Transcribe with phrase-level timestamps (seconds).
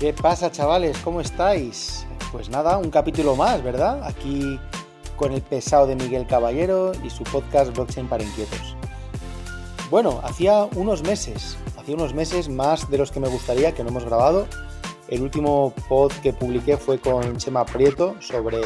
[0.00, 0.96] ¿Qué pasa, chavales?
[1.04, 2.06] ¿Cómo estáis?
[2.32, 4.02] Pues nada, un capítulo más, ¿verdad?
[4.02, 4.58] Aquí
[5.14, 8.74] con el pesado de Miguel Caballero y su podcast Blockchain para Inquietos.
[9.90, 13.90] Bueno, hacía unos meses, hacía unos meses más de los que me gustaría que no
[13.90, 14.46] hemos grabado.
[15.08, 18.58] El último pod que publiqué fue con Chema Prieto sobre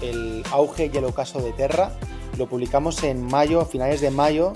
[0.00, 1.92] el auge y el ocaso de Terra.
[2.38, 4.54] Lo publicamos en mayo, a finales de mayo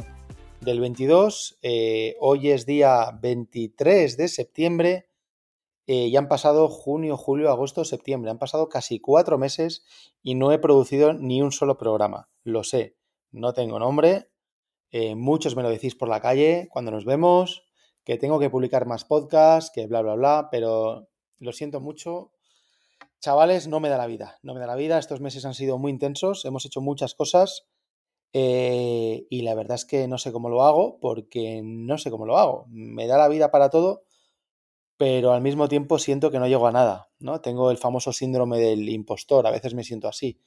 [0.63, 1.59] del 22.
[1.61, 5.10] Eh, hoy es día 23 de septiembre
[5.93, 8.31] eh, ya han pasado junio, julio, agosto, septiembre.
[8.31, 9.85] Han pasado casi cuatro meses
[10.23, 12.29] y no he producido ni un solo programa.
[12.45, 12.97] Lo sé,
[13.33, 14.31] no tengo nombre.
[14.93, 17.65] Eh, muchos me lo decís por la calle cuando nos vemos,
[18.05, 21.09] que tengo que publicar más podcasts, que bla, bla, bla, pero
[21.41, 22.31] lo siento mucho.
[23.19, 24.97] Chavales, no me da la vida, no me da la vida.
[24.97, 27.67] Estos meses han sido muy intensos, hemos hecho muchas cosas
[28.33, 32.27] eh, y la verdad es que no sé cómo lo hago porque no sé cómo
[32.27, 32.67] lo hago.
[32.69, 34.05] Me da la vida para todo
[35.01, 37.41] pero al mismo tiempo siento que no llego a nada, ¿no?
[37.41, 40.39] Tengo el famoso síndrome del impostor, a veces me siento así.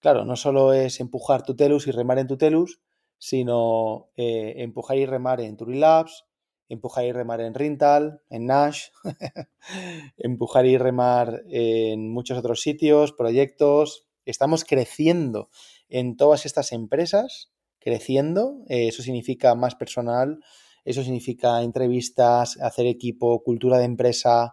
[0.00, 2.80] Claro, no solo es empujar tu telus y remar en tu telus,
[3.18, 6.26] sino eh, empujar y remar en Turilabs,
[6.68, 8.88] empujar y remar en Rintal, en Nash,
[10.16, 14.08] empujar y remar en muchos otros sitios, proyectos.
[14.24, 15.50] Estamos creciendo
[15.88, 20.40] en todas estas empresas, creciendo, eh, eso significa más personal,
[20.84, 24.52] eso significa entrevistas, hacer equipo, cultura de empresa.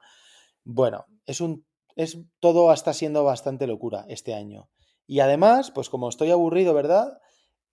[0.64, 1.66] Bueno, es un.
[1.96, 4.70] Es, todo está siendo bastante locura este año.
[5.08, 7.20] Y además, pues como estoy aburrido, ¿verdad?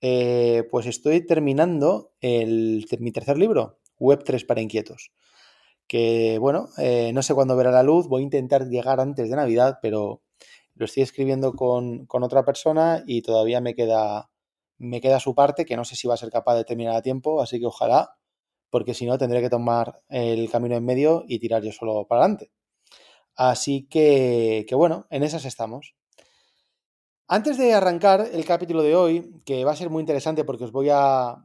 [0.00, 5.12] Eh, pues estoy terminando el, mi tercer libro, Web 3 para inquietos.
[5.86, 9.36] Que bueno, eh, no sé cuándo verá la luz, voy a intentar llegar antes de
[9.36, 10.22] Navidad, pero
[10.74, 14.30] lo estoy escribiendo con, con, otra persona y todavía me queda,
[14.76, 17.02] me queda su parte, que no sé si va a ser capaz de terminar a
[17.02, 18.18] tiempo, así que ojalá
[18.70, 22.22] porque si no tendré que tomar el camino en medio y tirar yo solo para
[22.22, 22.50] adelante.
[23.34, 25.94] Así que, que bueno, en esas estamos.
[27.28, 30.72] Antes de arrancar el capítulo de hoy, que va a ser muy interesante porque os
[30.72, 31.36] voy a,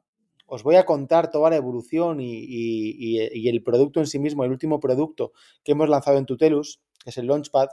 [0.48, 3.18] os voy a contar toda la evolución y,
[3.48, 5.34] el producto en sí mismo, el último producto
[5.64, 7.70] que hemos lanzado en Tutelus, que es el Launchpad,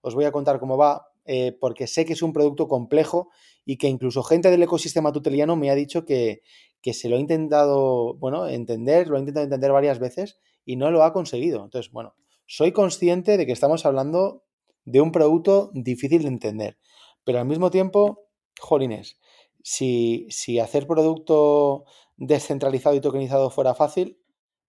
[0.00, 3.28] os voy a contar cómo va, eh, porque sé que es un producto complejo
[3.64, 6.42] y que incluso gente del ecosistema tuteliano me ha dicho que,
[6.80, 10.90] que se lo ha intentado, bueno, entender, lo ha intentado entender varias veces y no
[10.90, 11.64] lo ha conseguido.
[11.64, 12.14] Entonces, bueno,
[12.46, 14.44] soy consciente de que estamos hablando
[14.84, 16.78] de un producto difícil de entender,
[17.24, 18.26] pero al mismo tiempo,
[18.60, 19.18] jolines,
[19.62, 21.84] si, si hacer producto
[22.16, 24.18] descentralizado y tokenizado fuera fácil,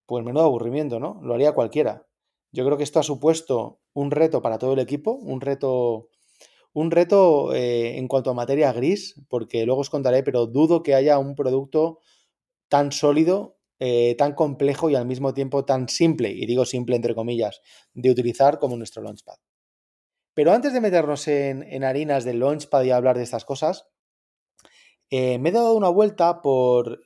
[0.06, 1.20] pues menudo aburrimiento, ¿no?
[1.24, 2.06] Lo haría cualquiera.
[2.52, 6.10] Yo creo que esto ha supuesto un reto para todo el equipo, un reto
[6.74, 10.96] un reto eh, en cuanto a materia gris, porque luego os contaré, pero dudo que
[10.96, 12.00] haya un producto
[12.68, 17.16] tan sólido, eh, tan complejo y al mismo tiempo tan simple, y digo simple entre
[17.16, 17.62] comillas,
[17.94, 19.36] de utilizar como nuestro Launchpad.
[20.34, 23.88] Pero antes de meternos en, harinas del Launchpad y hablar de estas cosas,
[25.12, 27.04] eh, me he dado una vuelta por,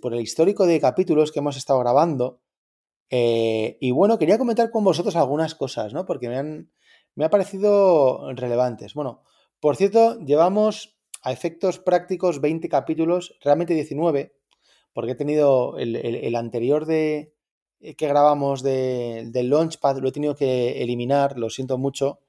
[0.00, 2.40] por, el histórico de capítulos que hemos estado grabando.
[3.10, 6.06] y bueno, quería comentar con vosotros algunas cosas, ¿no?
[6.06, 6.70] Porque me han,
[7.14, 8.94] me ha parecido relevantes.
[8.94, 9.22] Bueno,
[9.60, 14.34] por cierto, llevamos a efectos prácticos 20 capítulos, realmente 19,
[14.92, 17.34] porque he tenido el, anterior de
[17.80, 22.20] eh, que grabamos de, del Launchpad, lo he tenido que eliminar, lo siento mucho,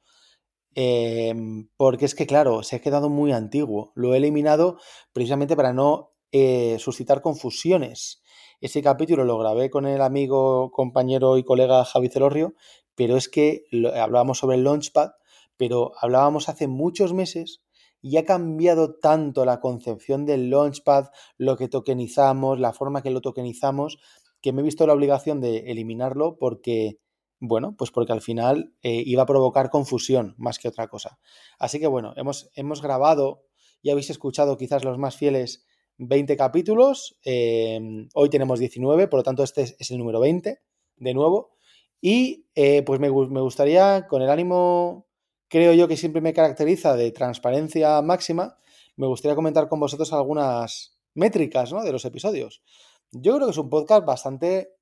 [0.75, 3.91] em, porque es que, claro, se ha quedado muy antiguo.
[3.95, 4.77] Lo he eliminado
[5.13, 8.21] precisamente para no eh, suscitar confusiones.
[8.61, 12.53] Ese capítulo lo grabé con el amigo, compañero y colega Javi Celorrio
[13.01, 15.13] pero es que hablábamos sobre el Launchpad,
[15.57, 17.63] pero hablábamos hace muchos meses
[17.99, 23.21] y ha cambiado tanto la concepción del Launchpad, lo que tokenizamos, la forma que lo
[23.21, 23.97] tokenizamos,
[24.39, 26.99] que me he visto la obligación de eliminarlo porque,
[27.39, 31.17] bueno, pues porque al final eh, iba a provocar confusión más que otra cosa.
[31.57, 33.47] Así que bueno, hemos, hemos grabado
[33.81, 35.65] y habéis escuchado quizás los más fieles
[35.97, 37.79] 20 capítulos, eh,
[38.13, 40.59] hoy tenemos 19, por lo tanto este es el número 20
[40.97, 41.55] de nuevo.
[42.01, 45.07] Y eh, pues me, gustaría, con el ánimo,
[45.47, 48.57] creo yo que siempre me caracteriza de transparencia máxima,
[48.97, 51.83] me gustaría comentar con vosotros algunas métricas ¿no?
[51.83, 52.63] de los episodios.
[53.11, 54.73] Yo creo que es un podcast bastante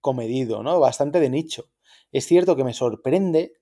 [0.00, 0.78] comedido, ¿no?
[0.80, 1.70] Bastante de nicho.
[2.12, 3.54] Es cierto que me sorprende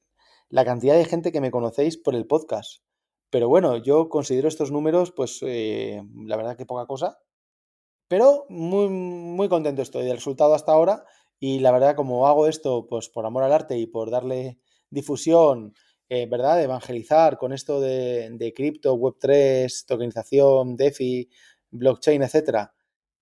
[0.49, 2.83] la cantidad de gente que me conocéis por el podcast.
[3.31, 7.19] Pero bueno, yo considero estos números, pues eh, la verdad que poca cosa.
[8.09, 11.05] Pero muy, muy contento estoy del resultado hasta ahora
[11.41, 14.59] y la verdad, como hago esto pues por amor al arte y por darle
[14.91, 15.75] difusión,
[16.09, 16.63] eh, ¿verdad?
[16.63, 21.29] Evangelizar con esto de, de cripto, Web3, tokenización, DeFi,
[21.71, 22.75] blockchain, etcétera.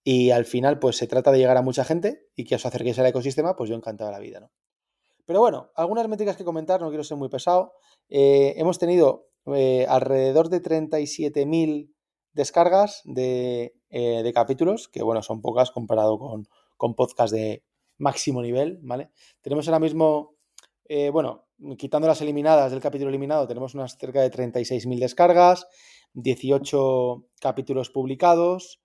[0.04, 2.98] Y al final, pues se trata de llegar a mucha gente y que os acerquéis
[2.98, 4.52] al ecosistema, pues yo encantado de la vida, ¿no?
[5.24, 7.72] Pero bueno, algunas métricas que comentar, no quiero ser muy pesado.
[8.08, 11.92] Eh, hemos tenido eh, alrededor de 37.000
[12.32, 16.46] descargas de, de, capítulos, que bueno, son pocas comparado con,
[16.76, 17.64] con podcast de
[17.98, 19.10] máximo nivel, ¿vale?
[19.40, 20.36] Tenemos ahora mismo,
[21.12, 21.46] bueno,
[21.78, 25.66] quitando las eliminadas del capítulo eliminado, tenemos unas cerca de 36.000 descargas,
[26.14, 28.80] 18 capítulos publicados.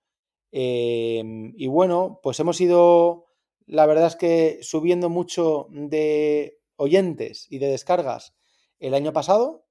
[0.50, 3.26] Em, y bueno, pues hemos ido,
[3.66, 8.34] la verdad es que subiendo mucho de oyentes y de descargas
[8.78, 9.66] el año pasado.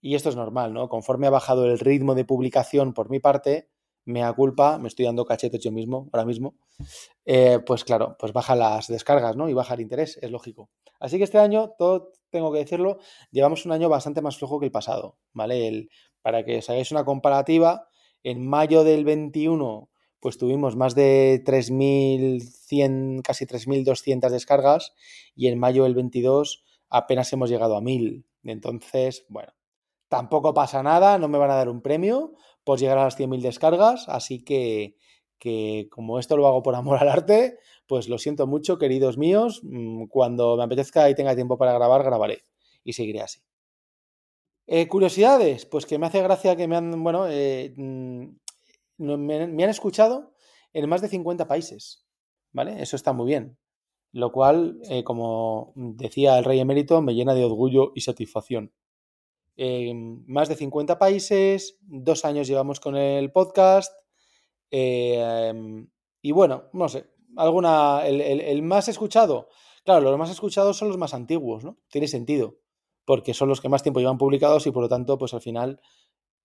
[0.00, 0.88] Y esto es normal, ¿no?
[0.88, 3.68] Conforme ha bajado el ritmo de publicación por mi parte,
[4.08, 6.54] me da culpa, me estoy dando cachetes yo mismo, ahora mismo,
[7.26, 9.48] eh, pues claro, pues baja las descargas, ¿no?
[9.48, 10.70] Y baja el interés, es lógico.
[10.98, 12.98] Así que este año, todo tengo que decirlo,
[13.30, 15.68] llevamos un año bastante más flojo que el pasado, ¿vale?
[15.68, 15.90] El,
[16.22, 17.88] para que os hagáis una comparativa,
[18.22, 19.90] en mayo del 21
[20.20, 24.92] pues tuvimos más de 3.100, casi 3.200 descargas
[25.36, 28.24] y en mayo del 22 apenas hemos llegado a 1.000.
[28.42, 29.52] Entonces, bueno,
[30.08, 32.32] tampoco pasa nada, no me van a dar un premio
[32.68, 34.94] por llegar a las 100.000 descargas, así que,
[35.38, 37.56] que como esto lo hago por amor al arte,
[37.86, 42.02] pues lo siento mucho, queridos míos, mm, cuando me apetezca y tenga tiempo para grabar,
[42.02, 42.44] grabaré
[42.84, 43.40] y seguiré así.
[44.66, 48.26] Eh, curiosidades, pues que me hace gracia que me han, bueno, eh, mm,
[48.98, 50.34] me, han escuchado
[50.74, 52.04] en más de 50 países,
[52.52, 52.82] ¿vale?
[52.82, 53.56] Eso está muy bien.
[54.12, 58.74] Lo cual, eh, como decía el rey emérito, me llena de orgullo y satisfacción.
[60.26, 63.92] Más de 50 países, dos años llevamos con el podcast.
[64.70, 67.06] y bueno, no sé,
[67.36, 68.06] alguna.
[68.06, 69.48] El, el, más escuchado.
[69.84, 71.78] Claro, los más escuchados son los más antiguos, ¿no?
[71.90, 72.58] Tiene sentido
[73.08, 75.80] porque son los que más tiempo llevan publicados y por lo tanto, pues al final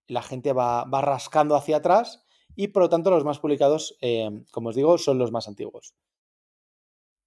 [0.08, 2.24] la gente va, rascando hacia atrás
[2.56, 5.94] y por lo tanto los más publicados, eh, como os digo, son los más antiguos.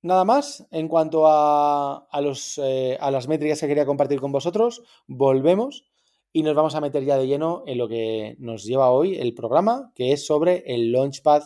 [0.03, 4.83] Nada más, en cuanto a, los, eh, a las métricas que quería compartir con vosotros,
[5.07, 5.85] volvemos
[6.33, 9.35] y nos vamos a meter ya de lleno en lo que nos lleva hoy el
[9.35, 11.45] programa, que es sobre el Launchpad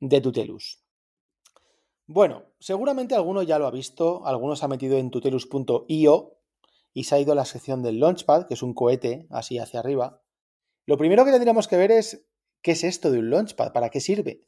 [0.00, 0.82] de Tutelus.
[2.06, 6.36] Bueno, seguramente alguno ya lo ha visto, algunos ha metido en tutelus.io,
[6.94, 9.80] y se ha ido a la sección del Launchpad, que es un cohete así hacia
[9.80, 10.20] arriba.
[10.84, 12.26] Lo primero que tendríamos que ver es
[12.60, 14.46] qué es esto de un Launchpad, para qué sirve.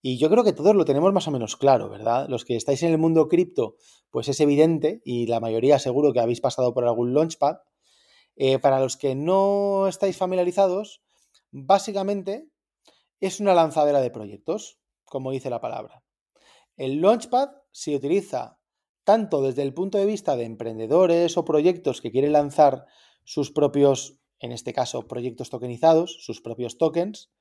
[0.00, 2.28] Y yo creo que todos lo tenemos más o menos claro, ¿verdad?
[2.28, 3.76] Los que estáis en el mundo cripto,
[4.10, 7.56] pues es evidente y la mayoría seguro que habéis pasado por algún Launchpad.
[8.36, 11.02] Eh, para los que no estáis familiarizados,
[11.50, 12.48] básicamente
[13.20, 16.04] es una lanzadera de proyectos, como dice la palabra.
[16.76, 18.60] El Launchpad se utiliza
[19.02, 22.86] tanto desde el punto de vista de emprendedores o proyectos que quieren lanzar
[23.24, 27.32] sus propios, en este caso, proyectos tokenizados, sus propios tokens,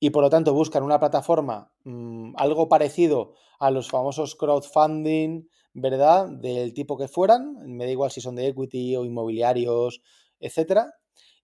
[0.00, 6.28] y por lo tanto buscan una plataforma mm, algo parecido a los famosos crowdfunding, ¿verdad?
[6.28, 10.00] Del tipo que fueran, me da igual si son de equity o inmobiliarios,
[10.38, 10.94] etcétera.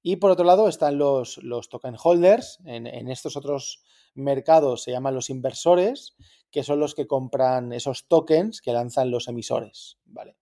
[0.03, 3.83] Y por otro lado están los, los token holders, en, en estos otros
[4.15, 6.15] mercados se llaman los inversores,
[6.51, 9.99] que son los que compran esos tokens que lanzan los emisores.
[10.05, 10.37] ¿vale?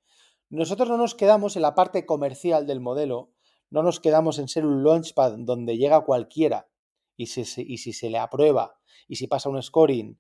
[0.50, 3.30] Nosotros no nos quedamos en la parte comercial del modelo,
[3.70, 6.68] no nos quedamos en ser un launchpad donde llega cualquiera
[7.16, 8.74] y si, y si se le aprueba
[9.08, 10.18] y si pasa un scoring,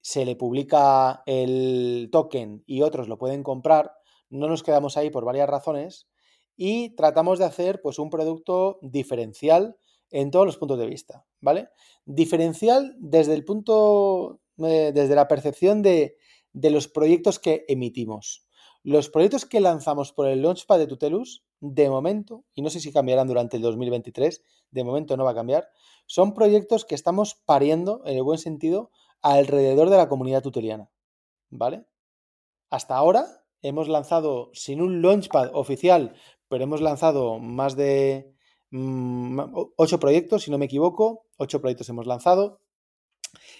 [0.00, 3.92] se le publica el token y otros lo pueden comprar,
[4.30, 6.08] no nos quedamos ahí por varias razones
[6.56, 9.76] y tratamos de hacer pues un producto diferencial
[10.10, 11.68] en todos los puntos de vista, ¿vale?
[12.04, 16.16] Diferencial desde el punto eh, desde la percepción de,
[16.52, 18.46] los proyectos que emitimos.
[18.82, 22.92] Los proyectos que lanzamos por el Launchpad de Tutelus, de momento, y no sé si
[22.92, 25.68] cambiarán durante el 2023, de momento no va a cambiar,
[26.06, 30.90] son proyectos que estamos pariendo, en el buen sentido, alrededor de la comunidad tuteliana.
[31.50, 31.84] ¿Vale?
[32.70, 33.26] Hasta ahora
[33.62, 36.14] hemos lanzado, sin un Launchpad oficial,
[36.48, 38.34] pero hemos lanzado más de
[38.70, 39.40] mm,
[39.76, 42.60] ocho proyectos, si no me equivoco, ocho proyectos hemos lanzado.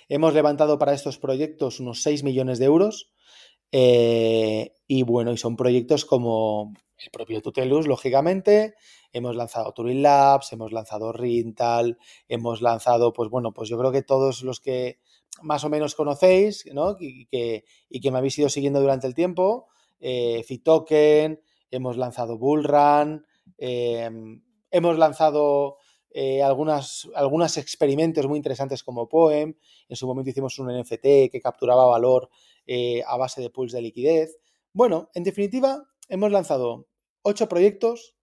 [0.08, 3.12] Hemos levantado para estos proyectos unos 6 millones de euros.
[3.72, 8.74] Eh, y bueno, y son proyectos como el propio Tutelus, lógicamente.
[9.12, 11.98] Hemos lanzado Turing Labs, hemos lanzado Rintal,
[12.28, 14.98] hemos lanzado, pues bueno, pues yo creo que todos los que
[15.42, 16.96] más o menos conocéis, ¿no?
[16.98, 19.68] Y que, y que me habéis ido siguiendo durante el tiempo,
[20.00, 23.24] eh, Fitoken, hemos lanzado Bullrun,
[23.58, 24.10] eh,
[24.70, 25.76] hemos lanzado
[26.12, 29.54] eh, algunas, algunos experimentos muy interesantes como Poem.
[29.88, 32.30] En su momento hicimos un NFT que capturaba valor
[32.66, 34.36] eh, a base de pools de liquidez.
[34.72, 36.88] Bueno, en definitiva, hemos lanzado
[37.22, 38.14] ocho proyectos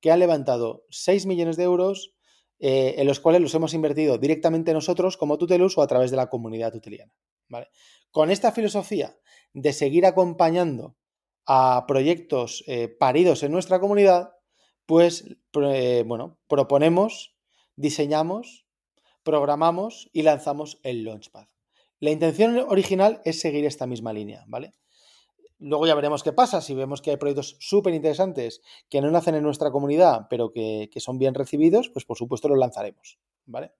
[0.00, 2.14] que han levantado 6 millones de euros,
[2.58, 6.16] eh, en los cuales los hemos invertido directamente nosotros como Tutelus o a través de
[6.16, 7.14] la comunidad tuteliana.
[7.48, 7.68] ¿vale?
[8.10, 9.16] Con esta filosofía
[9.52, 10.96] de seguir acompañando
[11.46, 14.32] a proyectos eh, paridos en nuestra comunidad,
[14.86, 17.36] pues, bueno, proponemos,
[17.76, 18.66] diseñamos,
[19.22, 21.46] programamos y lanzamos el Launchpad.
[22.00, 24.72] La intención original es seguir esta misma línea, ¿vale?
[25.58, 26.62] Luego ya veremos qué pasa.
[26.62, 30.88] Si vemos que hay proyectos súper interesantes que no nacen en nuestra comunidad, pero que,
[30.96, 33.18] son bien recibidos, pues por supuesto los lanzaremos.
[33.44, 33.72] ¿vale?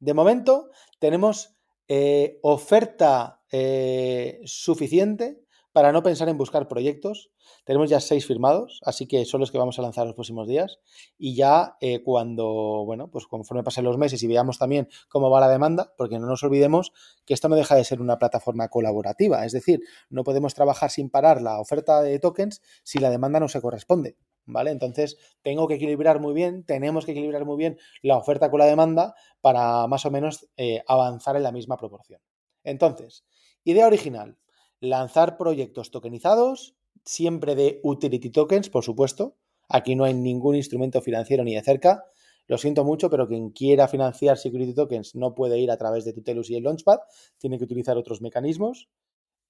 [0.00, 1.54] De momento tenemos
[1.86, 5.44] eh, oferta eh, suficiente
[5.78, 7.30] para no pensar en buscar proyectos.
[7.64, 10.80] Tenemos ya seis firmados, así que son los que vamos a lanzar los próximos días.
[11.16, 15.38] Y ya eh, cuando, bueno, pues conforme pasen los meses y veamos también cómo va
[15.38, 16.92] la demanda, porque no nos olvidemos
[17.24, 19.46] que esto no deja de ser una plataforma colaborativa.
[19.46, 19.80] Es decir,
[20.10, 24.16] no podemos trabajar sin parar la oferta de tokens si la demanda no se corresponde.
[24.46, 24.72] ¿Vale?
[24.72, 28.66] Entonces, tengo que equilibrar muy bien, tenemos que equilibrar muy bien la oferta con la
[28.66, 32.20] demanda para más o menos eh, avanzar en la misma proporción.
[32.64, 33.24] Entonces,
[33.62, 34.38] idea original,
[34.80, 39.36] lanzar proyectos tokenizados, siempre de utility tokens, por supuesto.
[39.68, 42.04] Aquí no hay ningún instrumento financiero ni de cerca.
[42.46, 46.14] Lo siento mucho, pero quien quiera financiar security tokens no puede ir a través de
[46.14, 46.98] Tutelus y el Launchpad,
[47.36, 48.88] tiene que utilizar otros mecanismos.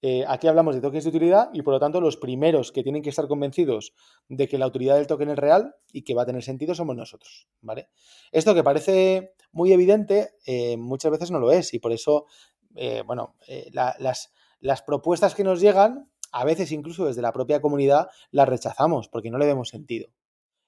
[0.01, 3.01] Eh, aquí hablamos de tokens de utilidad y por lo tanto los primeros que tienen
[3.01, 3.93] que estar convencidos
[4.29, 6.95] de que la utilidad del token es real y que va a tener sentido somos
[6.95, 7.89] nosotros, ¿vale?
[8.31, 12.27] Esto que parece muy evidente eh, muchas veces no lo es y por eso,
[12.75, 13.35] eh, bueno,
[13.73, 19.07] las, las propuestas que nos llegan, a veces incluso desde la propia comunidad, las rechazamos
[19.09, 20.09] porque no le vemos sentido.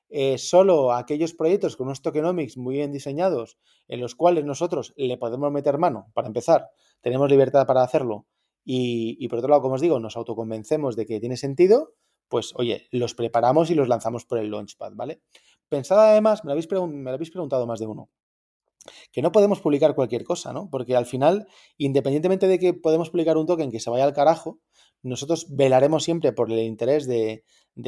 [0.09, 3.57] Eh, solo aquellos proyectos con unos tokenomics muy bien diseñados,
[3.87, 6.69] en los cuales nosotros le podemos meter mano, para empezar,
[6.99, 8.25] tenemos libertad para hacerlo,
[8.63, 11.95] y, por otro lado, como os digo, nos autoconvencemos de que tiene sentido,
[12.27, 15.21] pues oye, los preparamos y los lanzamos por el Launchpad, ¿vale?
[15.67, 18.09] Pensad además, me lo habéis, me lo habéis preguntado más de uno,
[19.11, 20.69] que no podemos publicar cualquier cosa, ¿no?
[20.69, 24.59] Porque al final, independientemente de que podemos publicar un token que se vaya al carajo,
[25.03, 27.43] nosotros velaremos siempre por el interés de,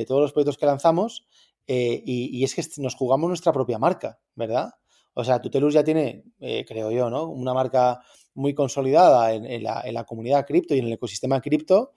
[0.07, 1.27] todos los proyectos que lanzamos
[1.67, 4.71] eh, y, es que nos jugamos nuestra propia marca, ¿verdad?
[5.13, 7.29] O sea, Tutelus ya tiene, eh, creo yo, ¿no?
[7.29, 8.01] Una marca
[8.33, 11.93] muy consolidada en la comunidad cripto y en el ecosistema cripto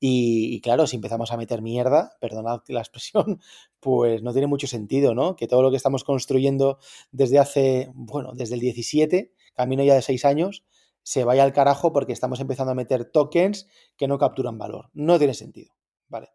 [0.00, 3.40] y, claro, si empezamos a meter mierda, perdonad la expresión,
[3.80, 5.34] pues no tiene mucho sentido, ¿no?
[5.34, 6.78] Que todo lo que estamos construyendo
[7.10, 10.64] desde hace, bueno, desde el 17, camino ya de 6 años,
[11.02, 14.90] se vaya al carajo porque estamos empezando a meter tokens que no capturan valor.
[14.92, 15.74] No tiene sentido,
[16.06, 16.28] ¿vale?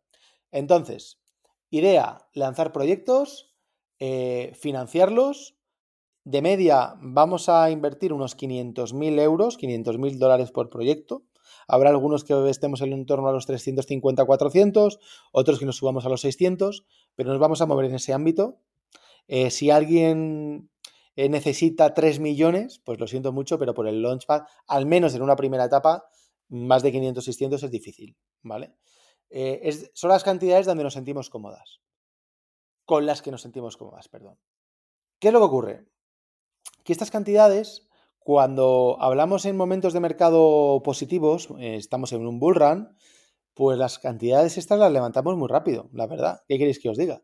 [0.51, 1.21] Entonces,
[1.69, 3.53] idea, lanzar proyectos,
[3.99, 5.55] eh, financiarlos.
[6.25, 11.23] De media vamos a invertir unos 500.000 euros, 500.000 dólares por proyecto.
[11.67, 14.99] Habrá algunos que estemos en torno a los 350, 400,
[15.31, 18.59] otros que nos subamos a los 600, pero nos vamos a mover en ese ámbito.
[19.27, 20.69] Eh, si alguien
[21.15, 25.21] eh, necesita 3 millones, pues lo siento mucho, pero por el Launchpad, al menos en
[25.21, 26.05] una primera etapa,
[26.49, 28.75] más de 500, 600 es difícil, ¿vale?
[29.29, 31.79] Eh, son las cantidades donde nos sentimos cómodas.
[32.85, 34.37] Con las que nos sentimos cómodas, perdón.
[35.19, 35.85] ¿Qué es lo que ocurre?
[36.83, 37.87] Que estas cantidades
[38.23, 42.95] cuando hablamos en momentos de mercado positivos, eh, estamos en un bull run,
[43.53, 46.41] pues las cantidades estas las levantamos muy rápido, la verdad.
[46.47, 47.23] ¿Qué queréis que os diga?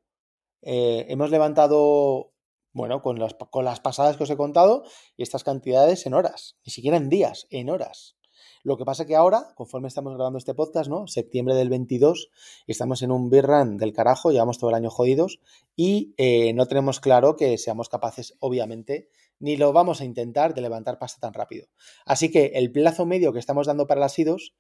[0.62, 2.34] Eh, hemos levantado,
[2.74, 4.84] bueno, con las, con las pasadas que os he contado,
[5.18, 8.18] estas cantidades en horas, ni siquiera en días, en horas.
[8.64, 11.08] Lo que pasa que ahora, conforme estamos grabando este podcast, ¿no?
[11.08, 12.30] Septiembre del 22,
[12.68, 15.40] estamos en un beer run del carajo, llevamos todo el año jodidos
[15.78, 19.08] y eh, no tenemos claro que seamos capaces, obviamente,
[19.40, 21.68] ni lo vamos a intentar de levantar pasta tan rápido.
[22.06, 24.56] Así que el plazo medio que estamos dando para las IDOs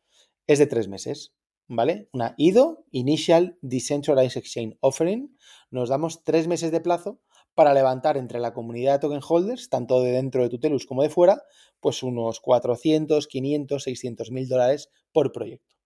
[0.47, 1.33] es de tres meses,
[1.67, 2.09] ¿vale?
[2.11, 5.37] Una IDO, Initial Decentralized Exchange Offering,
[5.69, 7.19] nos damos tres meses de plazo
[7.53, 11.09] para levantar entre la comunidad de token holders, tanto de dentro de Tutelus como de
[11.09, 11.43] fuera,
[11.79, 15.78] pues unos 400, 500, 600 mil dólares por proyecto.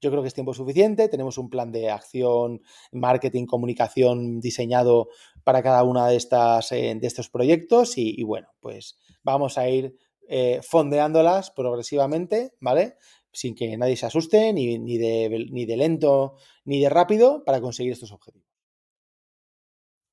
[0.00, 5.08] Yo creo que es tiempo suficiente, tenemos un plan de acción, marketing, comunicación diseñado
[5.44, 9.96] para cada una de, eh, de estos proyectos y, bueno, pues vamos a ir
[10.28, 12.96] eh, fondeándolas progresivamente, ¿vale?
[13.32, 17.92] Sin que nadie se asuste, ni, de, ni de lento ni de rápido para conseguir
[17.92, 18.48] estos objetivos.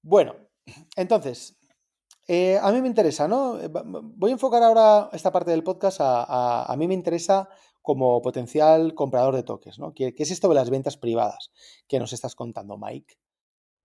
[0.02, 0.36] Bueno,
[0.96, 1.60] entonces,
[2.28, 3.58] eh, a mí me interesa, ¿no?
[3.84, 7.50] Voy a enfocar ahora esta parte del podcast a, a mí me interesa
[7.88, 9.94] como potencial comprador de toques, ¿no?
[9.94, 11.54] ¿Qué, es esto de las ventas privadas
[11.88, 13.16] que nos estás contando, Mike?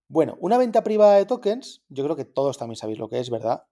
[0.08, 3.30] Bueno, una venta privada de tokens, yo creo que todos también sabéis lo que es,
[3.30, 3.62] ¿verdad?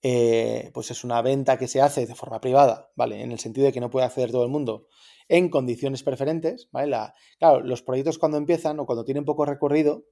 [0.00, 3.20] Eh, pues es una venta que se hace de forma privada, ¿vale?
[3.20, 4.86] En el sentido de que no puede acceder todo el mundo
[5.28, 6.96] en condiciones preferentes, ¿vale?
[7.38, 10.06] claro, los proyectos cuando empiezan o cuando tienen poco recorrido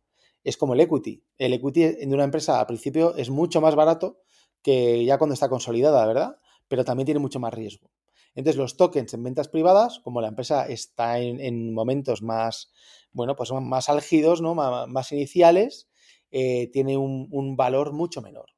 [0.44, 1.24] es como el equity.
[1.38, 4.18] El equity de una empresa al principio es mucho más barato
[4.60, 6.36] que ya cuando está consolidada, ¿verdad?
[6.68, 7.88] Pero también tiene mucho más riesgo.
[8.36, 12.70] Entonces, los tokens en ventas privadas, como la empresa está en, momentos más,
[13.12, 14.54] bueno, pues más álgidos, ¿no?
[14.54, 15.88] más, iniciales,
[16.30, 18.50] eh, tiene un, valor mucho menor.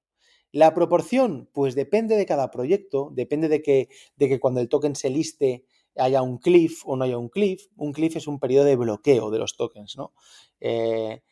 [0.53, 4.97] La proporción, pues depende de cada proyecto, depende de que, de que cuando el token
[4.97, 5.65] se liste
[5.99, 7.67] haya un cliff o no haya un cliff.
[7.77, 10.13] Un cliff es un periodo de bloqueo de los tokens, ¿no?
[10.61, 11.23] Eh,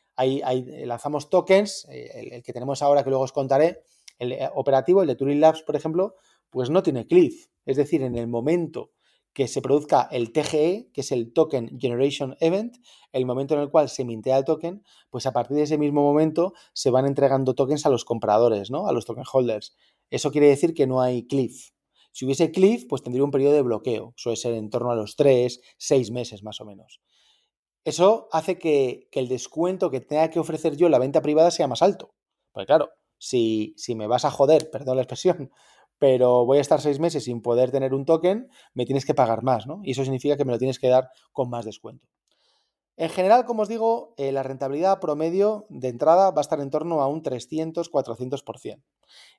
[0.84, 3.82] lanzamos tokens, eh, el, que tenemos ahora que luego os contaré,
[4.18, 6.16] el eh, operativo, el de Turing Labs, por ejemplo,
[6.56, 7.48] pues no tiene cliff.
[7.66, 8.90] Es decir, en el momento
[9.34, 12.78] que se produzca el TGE, que es el Token Generation Event,
[13.12, 16.00] el momento en el cual se mintea el token, pues a partir de ese mismo
[16.00, 18.86] momento se van entregando tokens a los compradores, ¿no?
[18.86, 19.76] A los token holders.
[20.08, 21.72] Eso quiere decir que no hay cliff.
[22.10, 24.14] Si hubiese cliff, pues tendría un periodo de bloqueo.
[24.16, 27.02] Suele ser en torno a los 3, 6 meses más o menos.
[27.84, 31.68] Eso hace que, el descuento que tenga que ofrecer yo en la venta privada sea
[31.68, 32.14] más alto.
[32.50, 35.50] Porque claro, si, si me vas a joder, perdón la expresión,
[35.98, 39.42] pero voy a estar seis meses sin poder tener un token, me tienes que pagar
[39.42, 39.80] más, ¿no?
[39.82, 42.06] Y eso significa que me lo tienes que dar con más descuento.
[42.98, 46.70] En general, como os digo, eh, la rentabilidad promedio de entrada va a estar en
[46.70, 48.82] torno a un 300-400%.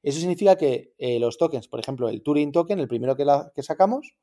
[0.03, 4.15] Eso significa que eh, los tokens, por ejemplo, el Turing token, el primero que, sacamos,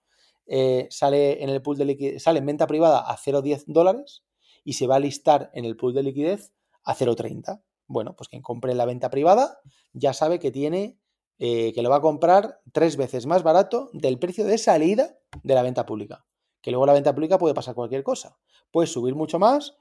[0.46, 4.22] eh, sale en el pool de liquidez, sale en venta privada a 0,10 dólares
[4.62, 6.52] y se va a listar en el pool de liquidez
[6.84, 7.60] a 0,30.
[7.88, 9.58] Bueno, pues quien compre en la venta privada
[9.92, 10.96] ya sabe que tiene
[11.38, 15.62] que lo va a comprar tres veces más barato del precio de salida de la
[15.62, 16.24] venta pública.
[16.60, 18.38] Que luego la venta pública puede pasar cualquier cosa
[18.74, 19.76] puede subir mucho más,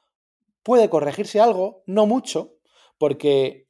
[0.61, 2.57] puede corregirse algo, no mucho,
[2.99, 3.67] porque,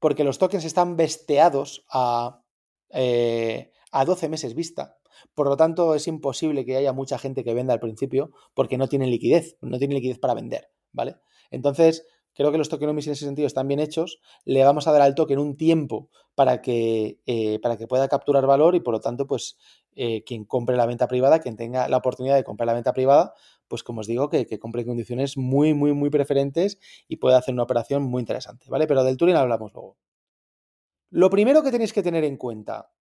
[0.00, 2.42] porque los tokens están besteados a,
[2.90, 4.98] eh, a 12 meses vista.
[5.34, 8.86] Por lo tanto, es imposible que haya mucha gente que venda al principio porque no
[8.86, 11.16] tienen liquidez, no tienen liquidez para vender, ¿vale?
[11.50, 14.20] Entonces, creo que los tokenomics en ese sentido están bien hechos.
[14.44, 18.46] Le vamos a dar al token un tiempo para que, eh, para que pueda capturar
[18.46, 19.56] valor y por lo tanto, pues
[19.94, 23.32] eh, quien compre la venta privada, quien tenga la oportunidad de comprar la venta privada,
[23.66, 27.54] pues como os digo, que, compre en condiciones muy, muy, muy preferentes y pueda hacer
[27.54, 28.86] una operación muy interesante, ¿vale?
[28.86, 29.96] Pero del Turing hablamos luego.
[31.10, 32.92] Lo primero que tenéis que tener en cuenta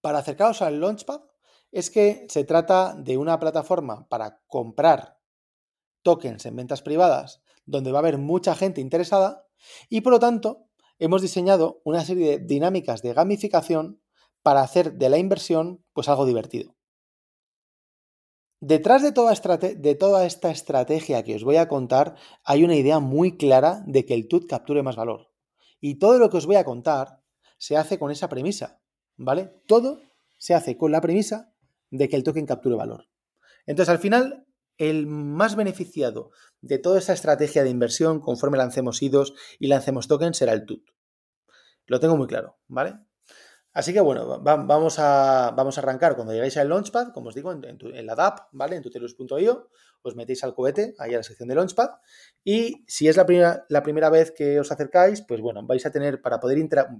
[0.00, 1.20] para acercaros al Launchpad
[1.70, 5.20] es que se trata de una plataforma para comprar
[6.02, 9.46] tokens en ventas privadas donde va a haber mucha gente interesada
[9.88, 10.66] y por lo tanto
[10.98, 14.00] hemos diseñado una serie de dinámicas de gamificación
[14.42, 16.74] para hacer de la inversión pues algo divertido.
[18.60, 22.98] Detrás de toda, de toda, esta estrategia que os voy a contar hay una idea
[22.98, 25.30] muy clara de que el TUT capture más valor.
[25.80, 27.22] Y todo lo que os voy a contar
[27.56, 28.82] se hace con esa premisa,
[29.16, 29.54] ¿vale?
[29.66, 30.00] Todo
[30.36, 31.54] se hace con la premisa
[31.90, 33.08] de que el token capture valor.
[33.64, 34.46] Entonces, al final,
[34.80, 36.30] el más beneficiado
[36.62, 40.88] de toda esa estrategia de inversión conforme lancemos IDOs y lancemos tokens será el TUT.
[41.86, 42.94] Lo tengo muy claro, ¿vale?
[43.72, 47.52] Así que bueno, vamos a, vamos a arrancar cuando llegáis al Launchpad, como os digo,
[47.52, 48.74] en, la DAP, ¿vale?
[48.74, 49.68] En tutelus.io,
[50.02, 51.90] os metéis al cohete, ahí a la sección de Launchpad,
[52.42, 55.92] y si es la primera, la primera vez que os acercáis, pues bueno, vais a
[55.92, 56.58] tener, para poder,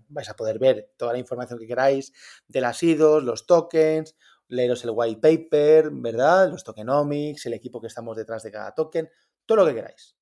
[0.09, 2.13] vais a poder ver toda la información que queráis
[2.47, 4.17] de las IDOs, los tokens,
[4.51, 6.51] leeros el white paper, ¿verdad?
[6.51, 9.09] Los tokenomics, el equipo que estamos detrás de cada token,
[9.47, 10.17] todo lo que queráis.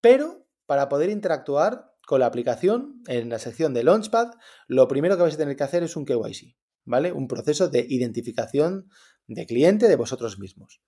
[0.00, 4.32] Pero para poder interactuar con la aplicación, en la sección de Launchpad,
[4.66, 7.12] lo primero que vais a tener que hacer es un KYC, ¿vale?
[7.12, 8.88] Un proceso de identificación
[9.26, 10.82] de cliente de vosotros mismos.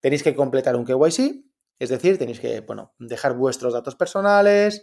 [0.00, 1.44] Tenéis que completar un KYC,
[1.78, 4.82] es decir, tenéis que, bueno, dejar vuestros datos personales,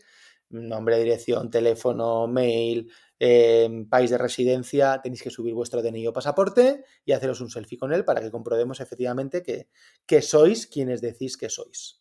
[0.50, 6.84] nombre, dirección, teléfono, mail, em, país de residencia, tenéis que subir vuestro DNI o pasaporte
[7.06, 9.70] y haceros un selfie con él para que comprobemos efectivamente que,
[10.06, 12.00] que sois quienes decís que sois.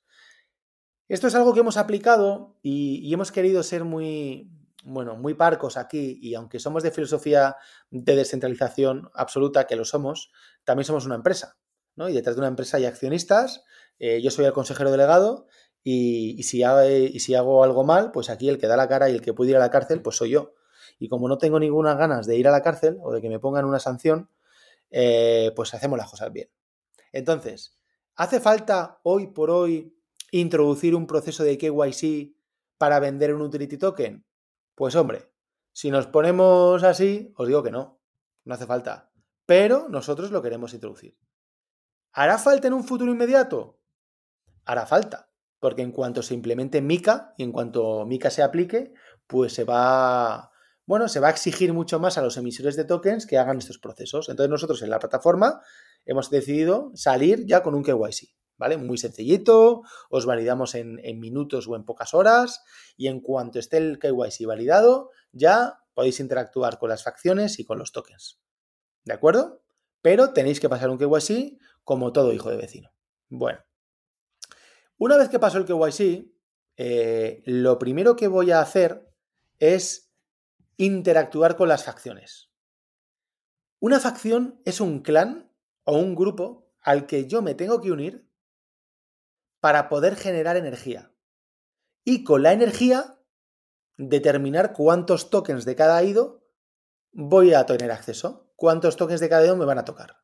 [1.09, 4.51] Esto es algo que hemos aplicado y, hemos querido ser muy,
[4.85, 7.57] bueno, muy parcos aquí y aunque somos de filosofía
[7.91, 10.31] de descentralización absoluta, que lo somos,
[10.65, 11.57] también somos una empresa,
[11.97, 12.11] ¿no?
[12.11, 13.65] Y detrás de una empresa hay accionistas,
[13.99, 15.47] eh, yo soy el consejero delegado
[15.83, 19.33] y, si hago, algo mal, pues aquí el que da la cara y el que
[19.33, 20.55] puede ir a la cárcel, pues soy yo.
[20.99, 23.39] Y como no tengo ninguna ganas de ir a la cárcel o de que me
[23.39, 24.29] pongan una sanción,
[24.91, 26.51] eh, pues hacemos las cosas bien.
[27.13, 27.79] Entonces,
[28.17, 29.97] ¿hace falta hoy por hoy
[30.31, 32.37] introducir un proceso de KYC
[32.77, 34.27] para vender un utility token?
[34.75, 35.31] Pues hombre,
[35.73, 38.01] si nos ponemos así, os digo que no,
[38.45, 39.11] no hace falta.
[39.47, 41.17] Pero nosotros lo queremos introducir.
[42.13, 43.79] ¿Hará falta en un futuro inmediato?
[44.65, 45.28] Hará falta,
[45.61, 48.93] porque en cuanto se implemente Mica y en cuanto Mica se aplique,
[49.27, 50.51] pues se va,
[50.87, 53.79] bueno, se va a exigir mucho más a los emisores de tokens que hagan estos
[53.79, 54.29] procesos.
[54.29, 55.61] Entonces nosotros en la plataforma
[56.05, 58.39] hemos decidido salir ya con un KYC.
[58.59, 58.77] ¿vale?
[58.77, 62.63] Muy sencillito, os validamos en, minutos o en pocas horas
[62.97, 67.79] y en cuanto esté el KYC validado, ya podéis interactuar con las facciones y con
[67.79, 68.41] los tokens.
[69.05, 69.63] ¿De acuerdo?
[70.03, 72.91] Pero tenéis que pasar un KYC como todo hijo de vecino.
[73.29, 73.61] Bueno,
[74.99, 76.31] una vez que paso el KYC,
[76.77, 79.11] eh, lo primero que voy a hacer
[79.59, 80.13] es
[80.77, 82.51] interactuar con las facciones.
[83.81, 85.53] Una facción es un clan
[85.85, 88.29] o un grupo al que yo me tengo que unir
[89.61, 91.13] para poder generar energía.
[92.05, 93.19] Y con la energía
[93.97, 96.45] determinar cuántos tokens de cada IDO
[97.13, 100.19] voy a tener acceso, cuántos tokens de cada IDO me van a tocar.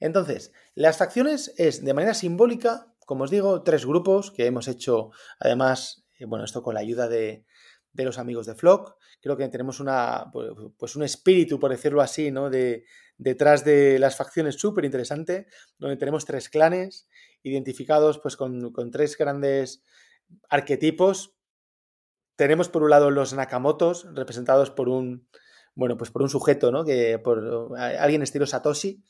[0.00, 5.10] Entonces, las facciones es de manera simbólica, como os digo, tres grupos que hemos hecho,
[5.38, 7.44] además, eh, bueno, esto con la ayuda de,
[7.94, 8.96] los amigos de Flock.
[9.20, 12.50] Creo que tenemos una, pues, pues un espíritu, por decirlo así, ¿no?
[12.50, 12.84] De,
[13.18, 15.46] detrás de las facciones súper interesante,
[15.78, 17.08] donde tenemos tres clanes
[17.42, 19.82] identificados pues, con, con tres grandes
[20.48, 21.36] arquetipos
[22.36, 25.28] tenemos por un lado los Nakamotos, representados por un,
[25.74, 26.84] bueno, pues por un sujeto, ¿no?
[26.84, 29.02] Que por alguien estilo Satoshi,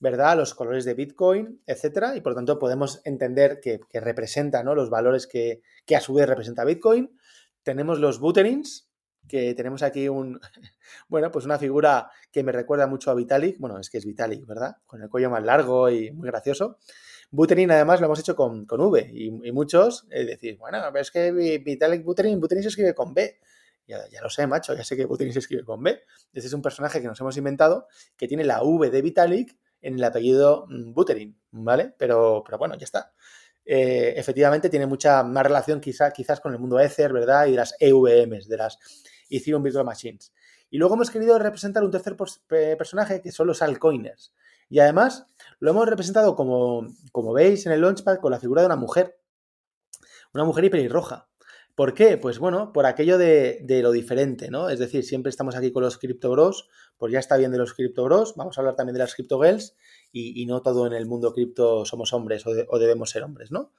[0.00, 0.36] ¿verdad?
[0.36, 4.74] Los colores de Bitcoin, etcétera, y por lo tanto podemos entender que, representa, ¿no?
[4.74, 5.62] Los valores que,
[5.94, 7.16] a su vez representa Bitcoin.
[7.62, 8.90] Tenemos los Buterins,
[9.28, 10.40] que tenemos aquí un,
[11.08, 14.46] bueno, pues una figura que me recuerda mucho a Vitalik, bueno, es que es Vitalik,
[14.46, 14.76] ¿verdad?
[14.86, 16.78] Con el cuello más largo y muy gracioso.
[17.30, 21.32] Buterin además lo hemos hecho con, V y, muchos es decir, bueno, es que
[21.64, 23.38] Vitalik Buterin, Buterin se escribe con B.
[23.86, 26.00] Ya, ya, lo sé, macho, ya sé que Buterin se escribe con B.
[26.32, 29.94] Ese es un personaje que nos hemos inventado que tiene la V de Vitalik en
[29.94, 31.94] el apellido mm, Buterin, ¿vale?
[31.98, 33.12] Pero, pero bueno, ya está.
[33.64, 37.46] Eh, efectivamente tiene mucha más relación quizá, quizás con el mundo Ether, ¿verdad?
[37.46, 38.78] Y de las EVMs, de las
[39.30, 40.32] Ethereum Virtual Machines.
[40.70, 44.34] Y luego hemos querido representar un tercer personaje que son los altcoiners.
[44.68, 45.26] Y además
[45.60, 49.20] lo hemos representado, como, como veis en el Launchpad, con la figura de una mujer.
[50.32, 51.28] Una mujer y pelirroja.
[51.74, 52.16] ¿Por qué?
[52.18, 54.68] Pues bueno, por aquello de, lo diferente, ¿no?
[54.68, 58.34] Es decir, siempre estamos aquí con los criptogros, pues ya está bien de los criptogros,
[58.36, 59.74] vamos a hablar también de las criptogirls
[60.12, 63.72] y, y no todo en el mundo cripto somos hombres o debemos ser hombres, ¿no?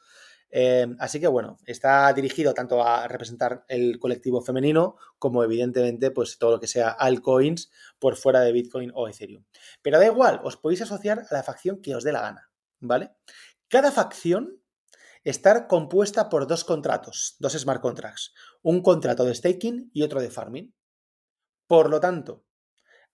[0.57, 6.37] Em, así que bueno, está dirigido tanto a representar el colectivo femenino como evidentemente pues
[6.37, 9.43] todo lo que sea altcoins por fuera de Bitcoin o Ethereum.
[9.81, 13.11] Pero da igual, os podéis asociar a la facción que os dé la gana, ¿vale?
[13.67, 14.61] Cada facción
[15.25, 20.29] está compuesta por dos contratos, dos smart contracts, un contrato de staking y otro de
[20.29, 20.73] farming.
[21.67, 22.45] Por lo tanto,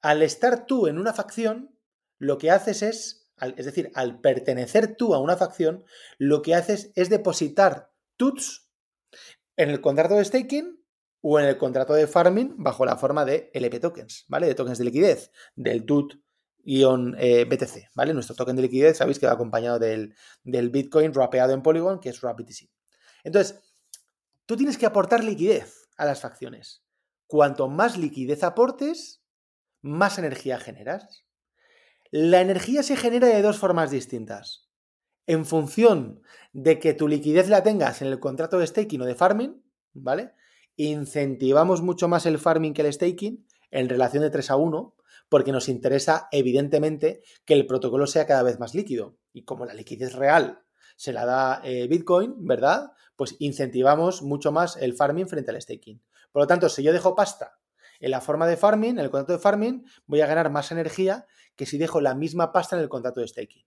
[0.01, 1.75] al estar tú en una facción,
[2.19, 3.17] lo que haces es
[3.57, 5.83] es decir, al pertenecer tú a una facción,
[6.19, 8.69] lo que haces es depositar TUTS
[9.57, 10.79] en el contrato de staking
[11.21, 14.47] o en el contrato de farming bajo la forma de LP tokens, ¿vale?
[14.47, 16.20] De tokens de liquidez, del TUT
[16.63, 18.13] BTC, ¿vale?
[18.13, 22.09] Nuestro token de liquidez, sabéis que va acompañado del, del Bitcoin rapeado en Polygon, que
[22.09, 22.69] es RapBTC.
[23.23, 23.61] Entonces,
[24.45, 26.83] tú tienes que aportar liquidez a las facciones.
[27.27, 29.21] Cuanto más liquidez aportes,
[29.81, 31.25] más energía generas.
[32.11, 34.69] La energía se genera de dos formas distintas.
[35.27, 36.21] En función
[36.51, 40.33] de que tu liquidez la tengas en el contrato de staking o de farming, ¿vale?
[40.75, 44.95] Incentivamos mucho más el farming que el staking en relación de 3 a 1,
[45.31, 49.15] porque nos interesa, evidentemente, que el protocolo sea cada vez más líquido.
[49.31, 50.65] Y como la liquidez real
[50.97, 52.91] se la da eh, Bitcoin, ¿verdad?
[53.15, 56.03] Pues incentivamos mucho más el farming frente al staking.
[56.33, 57.57] Por lo tanto, si yo dejo pasta
[58.01, 61.25] en la forma de farming, en el contrato de farming, voy a ganar más energía
[61.55, 63.65] que si dejo la misma pasta en el contrato de staking.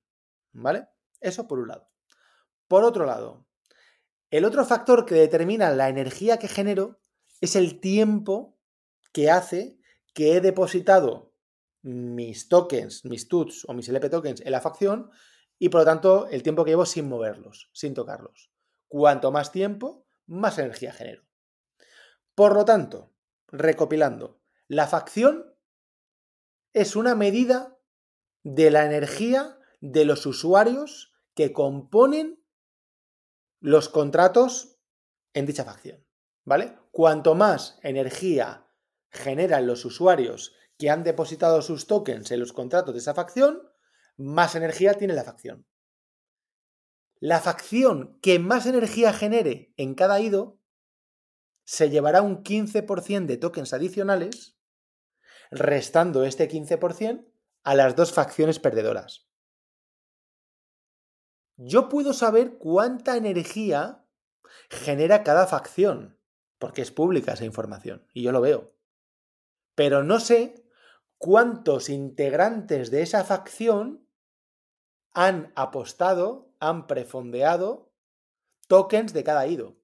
[0.53, 0.88] ¿Vale?
[1.18, 1.88] Eso por un lado.
[2.68, 3.46] Por otro lado,
[4.31, 7.00] el otro factor que determina la energía que genero
[7.40, 8.59] es el tiempo
[9.12, 9.79] que hace
[10.12, 11.34] que he depositado
[11.85, 15.11] mis tokens, mis TUTs o mis LP tokens en la facción
[15.59, 18.51] y por lo tanto el tiempo que llevo sin moverlos, sin tocarlos.
[18.88, 21.25] Cuanto más tiempo, más energía genero.
[22.35, 23.12] Por lo tanto,
[23.49, 25.55] recopilando, la facción
[26.73, 27.79] es una medida
[28.42, 32.42] de la energía de los usuarios que componen
[33.61, 34.79] los contratos
[35.35, 36.05] en dicha facción.
[36.44, 36.79] ¿Vale?
[36.90, 38.66] Cuanto más energía
[39.11, 43.63] generan los usuarios que han depositado sus tokens en los contratos de esa facción,
[44.17, 45.67] más energía tiene la facción.
[47.21, 50.61] La facción que más energía genere en cada IDO
[51.65, 54.59] se llevará un 15% de tokens adicionales,
[55.51, 57.27] restando este 15%
[57.63, 59.27] a las dos facciones perdedoras.
[61.57, 64.05] Yo puedo saber cuánta energía
[64.69, 66.19] genera cada facción,
[66.59, 68.75] porque es pública esa información, y yo lo veo.
[69.75, 70.63] Pero no sé
[71.25, 74.07] cuántos integrantes de esa facción
[75.15, 77.91] han apostado, han prefondeado
[78.69, 79.79] tokens de cada IDO.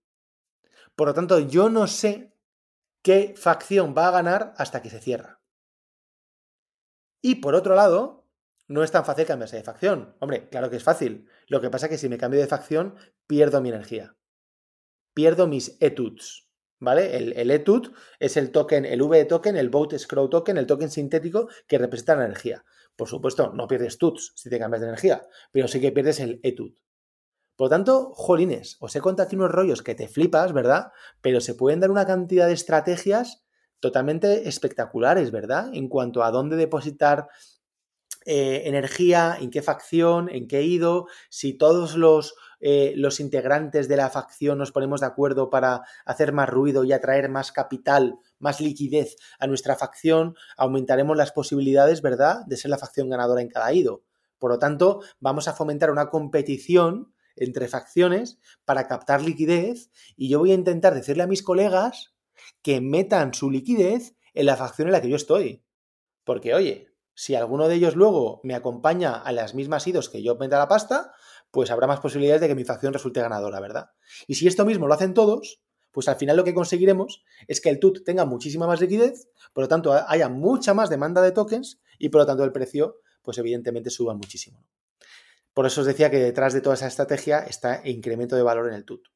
[0.95, 2.37] Por lo tanto, yo no sé
[3.01, 5.41] qué facción va a ganar hasta que se cierra.
[7.23, 8.29] Y por otro lado,
[8.69, 10.15] no es tan fácil cambiarse de facción.
[10.21, 11.27] Hombre, claro que es fácil.
[11.47, 14.15] Lo que pasa es que si me cambio de facción, pierdo mi energía.
[15.15, 16.50] Pierdo mis etudes.
[16.81, 17.17] ¿Vale?
[17.17, 20.91] El, el etud es el token, el V token, el Vote Scroll token, el token
[20.91, 22.65] sintético que representa la energía.
[22.97, 26.41] Por supuesto, no pierdes tuts si te cambias de energía, pero sí que pierdes el
[26.43, 26.73] etud.
[27.57, 30.93] Por lo tanto, jolines, os he contado aquí unos rollos que te flipas, ¿verdad?
[31.21, 33.45] Pero se pueden dar una cantidad de estrategias
[33.81, 35.71] totalmente espectaculares, ¿verdad?
[35.75, 37.29] En cuanto a dónde depositar
[38.25, 43.97] eh, energía, en qué facción, en qué ido, si todos los, eh, los, integrantes de
[43.97, 48.61] la facción nos ponemos de acuerdo para hacer más ruido y atraer más capital, más
[48.61, 53.73] liquidez a nuestra facción, aumentaremos las posibilidades, ¿verdad?, de ser la facción ganadora en cada
[53.73, 54.05] ido.
[54.39, 60.39] Por lo tanto, vamos a fomentar una competición entre facciones para captar liquidez y yo
[60.39, 62.15] voy a intentar decirle a mis colegas
[62.63, 65.65] que metan su liquidez en la facción en la que yo estoy.
[66.25, 70.37] Porque, oye, si alguno de ellos luego me acompaña a las mismas idos que yo
[70.37, 71.13] meta la pasta,
[71.51, 73.91] pues habrá más posibilidades de que mi facción resulte ganadora, ¿verdad?
[74.27, 75.61] Y si esto mismo lo hacen todos,
[75.91, 79.65] pues al final lo que conseguiremos es que el TUT tenga muchísima más liquidez, por
[79.65, 83.39] lo tanto haya mucha más demanda de tokens y por lo tanto el precio, pues
[83.39, 84.65] evidentemente suba muchísimo.
[85.53, 88.69] Por eso os decía que detrás de toda esa estrategia está el incremento de valor
[88.69, 89.09] en el TUT.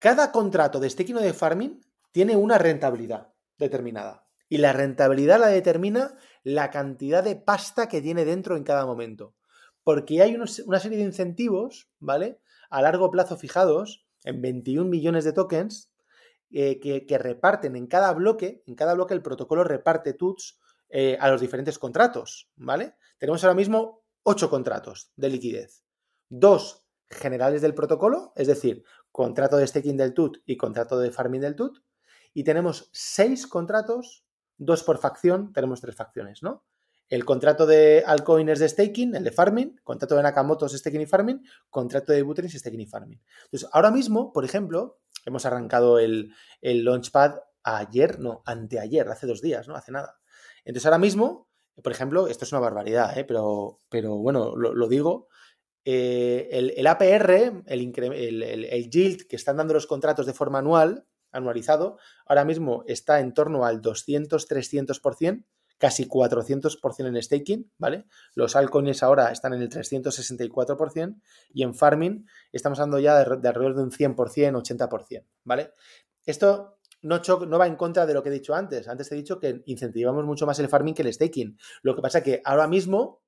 [0.00, 1.80] Cada contrato de staking o de farming
[2.12, 4.26] tiene una rentabilidad determinada.
[4.48, 9.34] Y la rentabilidad la determina la cantidad de pasta que tiene dentro en cada momento.
[9.84, 12.40] Porque hay una serie de incentivos, ¿vale?
[12.70, 15.92] A largo plazo fijados en 21 millones de tokens
[16.50, 21.30] eh, que, reparten en cada bloque, en cada bloque el protocolo reparte TUTS eh, a
[21.30, 22.96] los diferentes contratos, ¿vale?
[23.18, 25.84] Tenemos ahora mismo 8 contratos de liquidez.
[26.28, 31.42] Dos generales del protocolo, es decir, contrato de staking del TUT y contrato de farming
[31.42, 31.78] del TUT.
[32.32, 34.24] Y tenemos 6 contratos
[34.56, 36.64] dos por facción, tenemos tres facciones, ¿no?
[37.08, 41.02] El contrato de altcoin es de staking, el de farming, contrato de Nakamoto es staking
[41.02, 43.20] y farming, contrato de Buterin es staking y farming.
[43.44, 49.68] Entonces, ahora mismo, por ejemplo, hemos arrancado el, launchpad ayer, no, anteayer, hace dos días,
[49.68, 49.74] ¿no?
[49.76, 50.18] Hace nada.
[50.64, 51.48] Entonces, ahora mismo,
[51.82, 53.24] por ejemplo, esto es una barbaridad, ¿eh?
[53.24, 55.28] pero, pero bueno, lo, digo,
[55.84, 61.98] eh, el, APR, el, el, yield que están dando los contratos de forma anual, anualizado,
[62.26, 65.44] ahora mismo está en torno al 200-300%,
[65.84, 68.06] casi 400% en staking, ¿vale?
[68.34, 71.20] Los altcoins ahora están en el 364%
[71.52, 75.74] y en farming estamos hablando ya de, alrededor de un 100%, 80%, ¿vale?
[76.24, 78.88] Esto no, no, va en contra de lo que he dicho antes.
[78.88, 81.58] Antes he dicho que incentivamos mucho más el farming que el staking.
[81.82, 83.22] Lo que pasa es que ahora mismo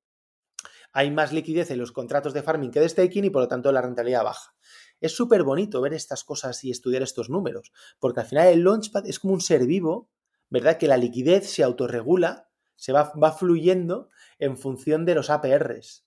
[0.95, 3.71] hay más liquidez en los contratos de farming que de staking y por lo tanto
[3.71, 4.55] la rentabilidad baja.
[4.99, 9.07] Es súper bonito ver estas cosas y estudiar estos números, porque al final el Launchpad
[9.07, 10.09] es como un ser vivo,
[10.49, 10.79] ¿verdad?
[10.79, 12.46] Que la liquidez se autorregula,
[12.77, 16.07] se va, va fluyendo en función de los APRs.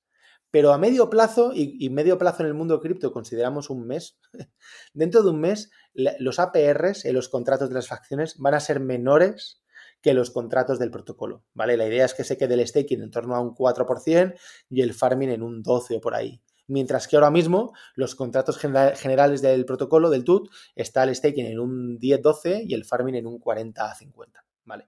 [0.51, 4.19] Pero a medio plazo, y, medio plazo en el mundo cripto consideramos un mes,
[4.93, 8.79] dentro de un mes los APRs en los contratos de las facciones van a ser
[8.79, 9.61] menores
[10.01, 11.77] que los contratos del protocolo, ¿vale?
[11.77, 14.33] La idea es que se quede el staking en torno a un 4%
[14.69, 18.57] y el farming en un 12 o por ahí mientras que ahora mismo los contratos
[18.57, 23.25] generales del protocolo, del TUT, está el staking en un 10-12 y el farming en
[23.25, 24.43] un 40-50.
[24.65, 24.87] ¿vale?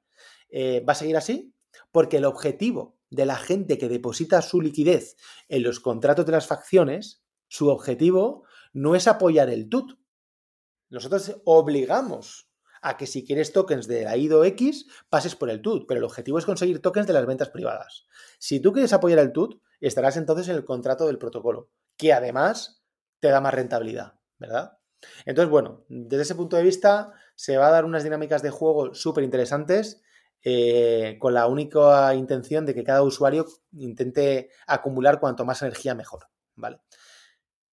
[0.49, 1.51] Eh, ¿Va a seguir así?
[1.91, 5.17] Porque el objetivo de la gente que deposita su liquidez
[5.49, 9.99] en los contratos de las facciones, su objetivo no es apoyar el TUT.
[10.89, 12.49] Nosotros obligamos
[12.81, 16.03] a que si quieres tokens de la IDO X, pases por el TUT, pero el
[16.03, 18.05] objetivo es conseguir tokens de las ventas privadas.
[18.39, 22.83] Si tú quieres apoyar el TUT, estarás entonces en el contrato del protocolo, que además
[23.19, 24.79] te da más rentabilidad, ¿verdad?
[25.25, 28.93] Entonces, bueno, desde ese punto de vista se va a dar unas dinámicas de juego
[28.93, 30.01] súper interesantes
[30.43, 36.27] eh, con la única intención de que cada usuario intente acumular cuanto más energía mejor,
[36.55, 36.79] ¿vale?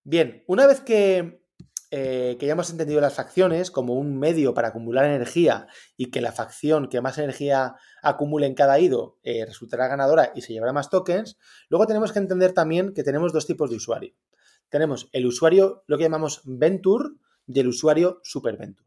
[0.04, 1.42] Bien, una vez que
[1.90, 6.20] eh, que ya hemos entendido las facciones como un medio para acumular energía y que
[6.20, 10.74] la facción que más energía acumule en cada ido eh, resultará ganadora y se llevará
[10.74, 11.38] más tokens,
[11.70, 14.14] luego tenemos que entender también que tenemos dos tipos de usuario.
[14.68, 17.08] Tenemos el usuario, lo que llamamos Venture,
[17.46, 18.86] y el usuario Super Venture.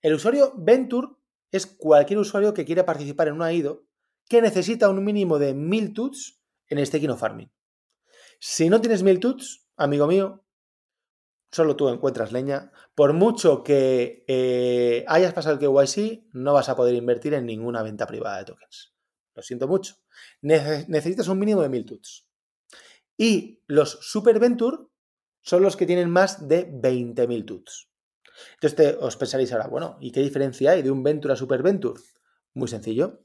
[0.00, 1.08] El usuario Venture
[1.54, 3.86] es cualquier usuario que quiera participar en una IDO
[4.28, 7.52] que necesita un mínimo de 1000 tuts en staking o farming.
[8.40, 10.44] Si no tienes 1000 tuts, amigo mío,
[11.52, 12.72] solo tú encuentras leña.
[12.96, 17.84] Por mucho que eh, hayas pasado el KYC, no vas a poder invertir en ninguna
[17.84, 18.92] venta privada de tokens.
[19.36, 19.94] Lo siento mucho.
[20.40, 22.28] necesitas un mínimo de 1000 tuts.
[23.16, 24.78] Y los Super Venture
[25.40, 27.93] son los que tienen más de 20.000 tuts.
[28.60, 32.00] Entonces os pensaréis ahora, bueno, ¿y qué diferencia hay de un Venture a Super Venture?
[32.54, 33.20] Muy sencillo.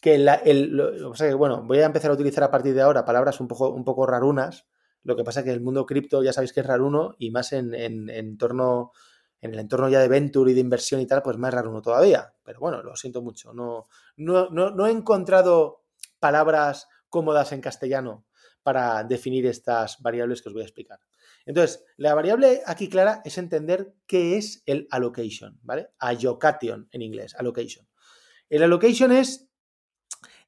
[0.00, 3.40] que el, o sea, bueno, voy a empezar a utilizar a partir de ahora palabras
[3.40, 4.66] un poco, un poco rarunas.
[5.02, 7.52] Lo que pasa es que el mundo cripto ya sabéis que es raruno y más
[7.52, 8.92] en, en, torno,
[9.40, 12.34] en el entorno ya de venture y de inversión y tal, pues más raruno todavía.
[12.44, 13.52] Pero bueno, lo siento mucho.
[13.54, 15.84] No, no, no, no he encontrado
[16.18, 18.26] palabras cómodas en castellano
[18.62, 21.00] para definir estas variables que os voy a explicar.
[21.50, 25.88] Entonces, la variable aquí clara es entender qué es el allocation, ¿vale?
[25.98, 27.88] Allocation en inglés, allocation.
[28.48, 29.50] El allocation es,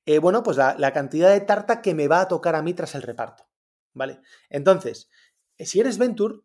[0.06, 2.94] eh, bueno, pues la, cantidad de tarta que me va a tocar a mí tras
[2.94, 3.48] el reparto,
[3.92, 4.20] ¿vale?
[4.48, 5.10] Entonces,
[5.58, 6.36] si eres Venture,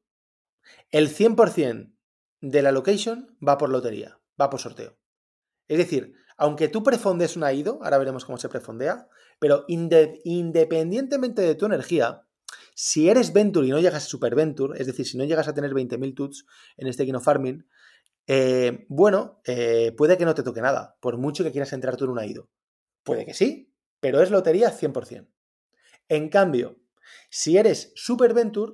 [0.90, 1.94] el 100%
[2.42, 4.98] de la allocation va por lotería, va por sorteo.
[5.68, 11.54] Es decir, aunque tú prefondes una IDO, ahora veremos cómo se prefondea, pero independientemente de
[11.54, 12.27] tu energía,
[12.80, 15.54] si eres Venture y no llegas a Super Venture, es decir, si no llegas a
[15.56, 16.46] tener 20.000 tuts
[16.78, 17.68] en este Kino Farming,
[18.28, 22.06] eh, bueno, eh, puede que no te toque nada, por mucho que quieras entrar tú
[22.06, 22.52] en una IDO.
[23.02, 25.28] Puede que sí, pero es lotería 100%.
[26.08, 26.78] En cambio,
[27.32, 28.74] si eres Super Venture,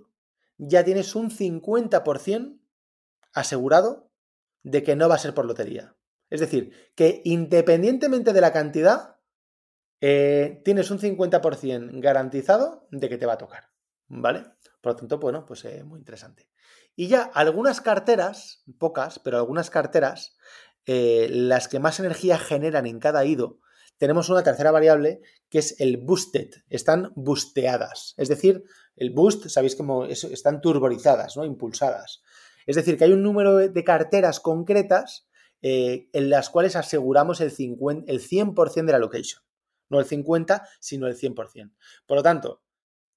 [0.58, 2.60] ya tienes un 50%
[3.32, 4.12] asegurado
[4.64, 5.96] de que no va a ser por lotería.
[6.30, 9.16] Es decir, que independientemente de la cantidad,
[10.02, 13.73] eh, tienes un 50% garantizado de que te va a tocar.
[14.22, 14.44] ¿Vale?
[14.82, 16.48] Por lo tanto, bueno, pues eh, muy interesante.
[16.96, 20.36] Y ya algunas carteras, pocas, pero algunas carteras,
[20.86, 23.60] eh, las que más energía generan en cada IDO,
[23.98, 26.50] tenemos una tercera variable que es el boosted.
[26.70, 28.14] Están busteadas.
[28.18, 28.64] Es decir,
[28.96, 31.46] el boost, sabéis cómo están turborizadas, ¿no?
[31.46, 32.22] Impulsadas.
[32.66, 35.28] Es decir, que hay un número de carteras concretas
[35.62, 39.42] en las cuales aseguramos el, 50, el 100% de la location
[39.94, 41.72] no el 50, sino el 100%.
[42.06, 42.63] Por lo tanto,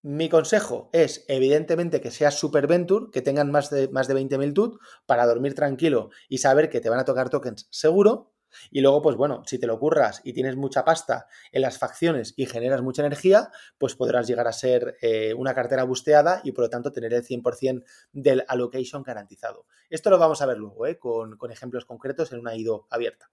[0.06, 4.54] mi consejo es, evidentemente, que seas super venture, que tengan más de, más de 20.000
[4.54, 8.32] TUT para dormir tranquilo y saber que te van a tocar tokens seguro.
[8.70, 12.34] Y luego, pues bueno, si te lo curras y tienes mucha pasta en las facciones
[12.36, 16.62] y generas mucha energía, pues podrás llegar a ser eh, una cartera busteada y por
[16.62, 19.66] lo tanto tener el 100% del allocation garantizado.
[19.90, 23.32] Esto lo vamos a ver luego, eh, con, con ejemplos concretos en una IDO abierta.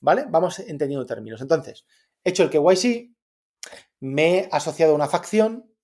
[0.00, 0.24] ¿Vale?
[0.30, 1.42] Vamos entendiendo términos.
[1.42, 1.84] Entonces,
[2.24, 3.14] he hecho el KYC,
[4.00, 5.75] me he asociado a una facción,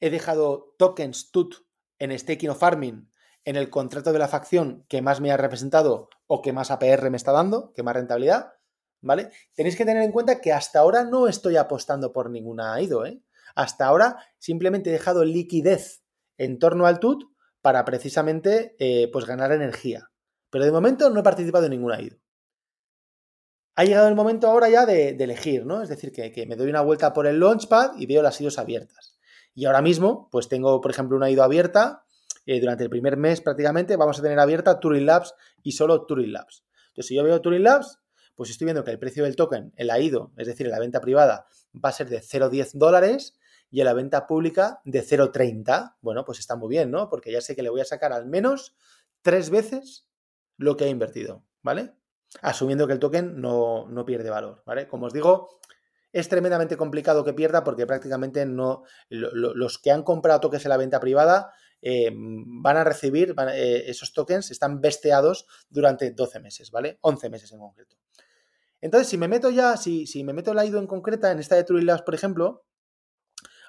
[0.00, 1.54] he dejado tokens TUT
[1.98, 3.12] en staking o farming
[3.44, 7.10] en el contrato de la facción que más me ha representado o que más APR
[7.10, 8.54] me está dando, que más rentabilidad,
[9.00, 9.30] ¿vale?
[9.54, 13.22] Tenéis que tener en cuenta que hasta ahora no estoy apostando por ninguna IDO, ¿eh?
[13.54, 16.02] Hasta ahora simplemente he dejado liquidez
[16.38, 17.24] en torno al TUT
[17.60, 20.10] para precisamente eh, pues ganar energía.
[20.50, 22.20] Pero de momento no he participado en ninguna IDO
[23.80, 25.82] ha llegado el momento ahora ya de, elegir, ¿no?
[25.82, 29.18] Es decir, que, me doy una vuelta por el Launchpad y veo las IDOs abiertas.
[29.54, 32.04] Y ahora mismo, pues tengo, por ejemplo, una IDO abierta.
[32.46, 36.32] Eh, durante el primer mes prácticamente vamos a tener abierta Turing Labs y solo Turing
[36.32, 36.64] Labs.
[36.88, 37.98] Entonces, si yo veo Turing Labs,
[38.34, 40.78] pues estoy viendo que el precio del token en la IDO, es decir, en la
[40.78, 43.34] venta privada, va a ser de 0,10 dólares
[43.70, 45.96] y en la venta pública de 0,30.
[46.00, 47.08] Bueno, pues está muy bien, ¿no?
[47.08, 48.74] Porque ya sé que le voy a sacar al menos
[49.22, 50.08] tres veces
[50.56, 51.92] lo que he invertido, ¿vale?
[52.42, 54.86] asumiendo que el token no, pierde valor, ¿vale?
[54.86, 55.59] Como os digo,
[56.12, 60.76] es tremendamente complicado que pierda porque prácticamente no los que han comprado tokens en la
[60.76, 66.98] venta privada eh, van a recibir eh, esos tokens, están besteados durante 12 meses, ¿vale?
[67.00, 67.96] 11 meses en concreto.
[68.80, 71.56] Entonces, si me meto ya, si, si me meto la IDO en concreta, en esta
[71.56, 72.64] de Turing Labs, por ejemplo,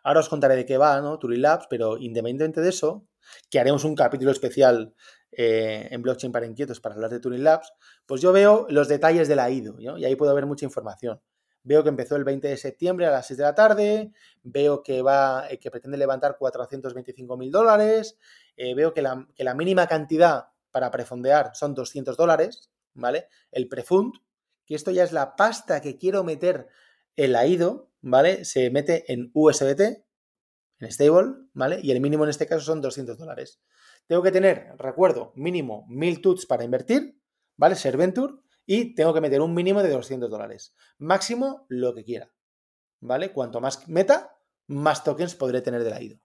[0.03, 1.19] ahora os contaré de qué va, ¿no?
[1.19, 3.07] Turing Labs, pero independientemente de eso,
[3.49, 4.93] que haremos un capítulo especial
[5.31, 7.71] eh, en blockchain para inquietos para hablar de Turing Labs,
[8.05, 11.21] pues yo veo los detalles de la IDO y ahí puedo ver mucha información.
[11.63, 15.01] Veo que empezó el 20 de septiembre a las 6 de la tarde, veo que
[15.01, 18.17] va, eh, que pretende levantar 425 mil dólares,
[18.57, 23.27] eh, veo que la, mínima cantidad para prefondear son 200 dólares, ¿vale?
[23.51, 24.13] El prefund,
[24.65, 26.67] que esto ya es la pasta que quiero meter
[27.15, 27.43] en la
[28.01, 28.45] ¿vale?
[28.45, 30.03] Se mete en USDT,
[30.79, 31.79] en stable, ¿vale?
[31.83, 33.61] Y el mínimo en este caso son 200 dólares.
[34.07, 37.19] Tengo que tener, recuerdo, mínimo 1000 tuts para invertir,
[37.55, 37.75] ¿vale?
[37.75, 38.33] Ser Venture,
[38.65, 40.73] y tengo que meter un mínimo de 200 dólares.
[40.97, 42.33] Máximo lo que quiera,
[42.99, 43.31] ¿vale?
[43.33, 44.37] Cuanto más meta,
[44.67, 46.19] más tokens podré tener de la IDO.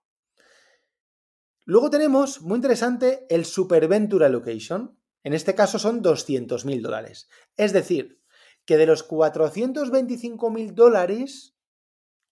[1.65, 5.01] Luego tenemos, muy interesante, el Super Venture Allocation.
[5.25, 7.29] En este caso son 200.000 dólares.
[7.57, 8.23] Es decir,
[8.65, 11.57] que de los 425.000 dólares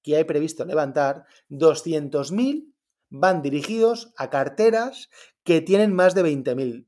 [0.04, 2.72] que hay previsto levantar, 200.000
[3.08, 5.08] van dirigidos a carteras
[5.42, 6.86] que tienen más de 20.000.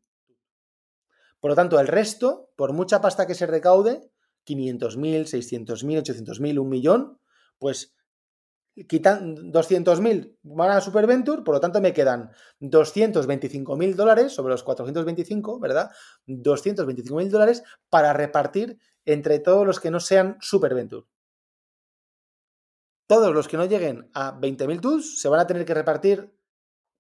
[1.41, 4.11] Por lo tanto, el resto, por mucha pasta que se recaude,
[4.47, 7.21] 500.000, 600.000, 800.000, un millón,
[7.59, 7.95] pues
[8.89, 12.31] quitan 200.000 van a Superventure, por lo tanto me quedan
[12.61, 15.91] 225.000 dólares sobre los 425, ¿verdad?
[16.27, 21.07] 225.000 dólares para repartir entre todos los que no sean Superventure.
[23.07, 26.33] todos los que no lleguen a 20.000 tools se van a tener que repartir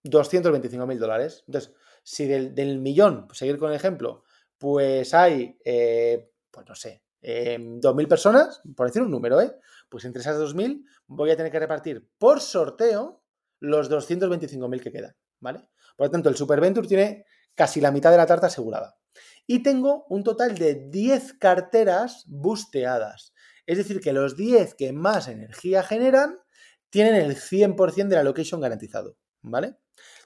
[0.04, 1.44] 225.000 dólares.
[1.46, 1.74] Entonces,
[2.06, 4.22] si del, millón, seguir con el ejemplo,
[4.58, 9.52] pues hay, eh, pues no sé, 2.000 em, personas, por decir un número, ¿eh?
[9.88, 13.24] Pues entre esas 2.000 voy a tener que repartir por sorteo
[13.58, 15.68] los 225.000 que quedan, ¿vale?
[15.96, 17.24] Por lo tanto, el Superventure tiene
[17.56, 18.96] casi la mitad de la tarta asegurada.
[19.44, 23.34] Y tengo un total de 10 carteras busteadas.
[23.66, 26.38] Es decir, que los 10 que más energía generan
[26.88, 29.76] tienen el 100% de la location garantizado, ¿vale?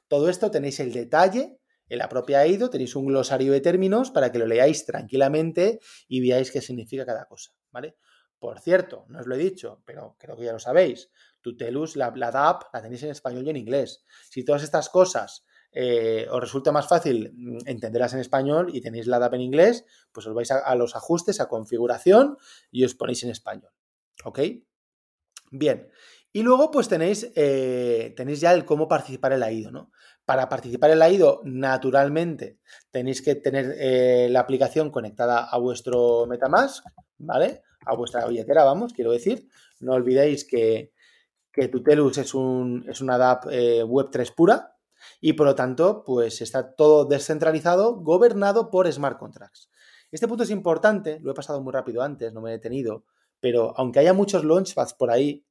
[0.09, 1.60] Todo esto tenéis el detalle
[1.91, 6.21] en la propia IDO, tenéis un glosario de términos para que lo leáis tranquilamente y
[6.21, 7.97] veáis qué significa cada cosa, ¿vale?
[8.39, 11.11] Por cierto, no os lo he dicho, pero creo que ya lo sabéis,
[11.43, 14.05] Tutelus, la, DAP, la tenéis en español y en inglés.
[14.31, 19.07] Si todas estas cosas eh, os resulta más fácil mm, entenderlas en español y tenéis
[19.09, 22.39] la DAP en inglés, pues os vais a, los ajustes, a configuración
[22.71, 23.73] y os ponéis en español.
[24.25, 24.41] ¿Ok?
[25.51, 25.91] Bien.
[26.33, 29.91] Y luego, pues tenéis, eh, tenéis ya el cómo participar en la IDO, ¿no?
[30.31, 32.61] Para participar en la IDO, naturalmente,
[32.93, 36.87] tenéis que tener eh, la aplicación conectada a vuestro Metamask,
[37.19, 37.63] ¿vale?
[37.85, 39.49] A vuestra billetera, vamos, quiero decir.
[39.81, 40.93] No olvidéis que,
[41.53, 44.77] que Tutelus es, un, es una DAP Web3 pura,
[45.21, 49.69] y por lo tanto, pues está todo descentralizado, gobernado por smart contracts.
[50.13, 53.03] Este punto es importante, lo he pasado muy rápido antes, no me he detenido,
[53.41, 55.45] pero aunque haya muchos launchpads por ahí,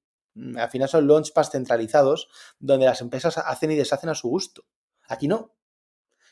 [0.58, 2.30] al final son launchpads centralizados
[2.60, 4.66] donde las empresas hacen y deshacen a su gusto.
[5.08, 5.54] Aquí no.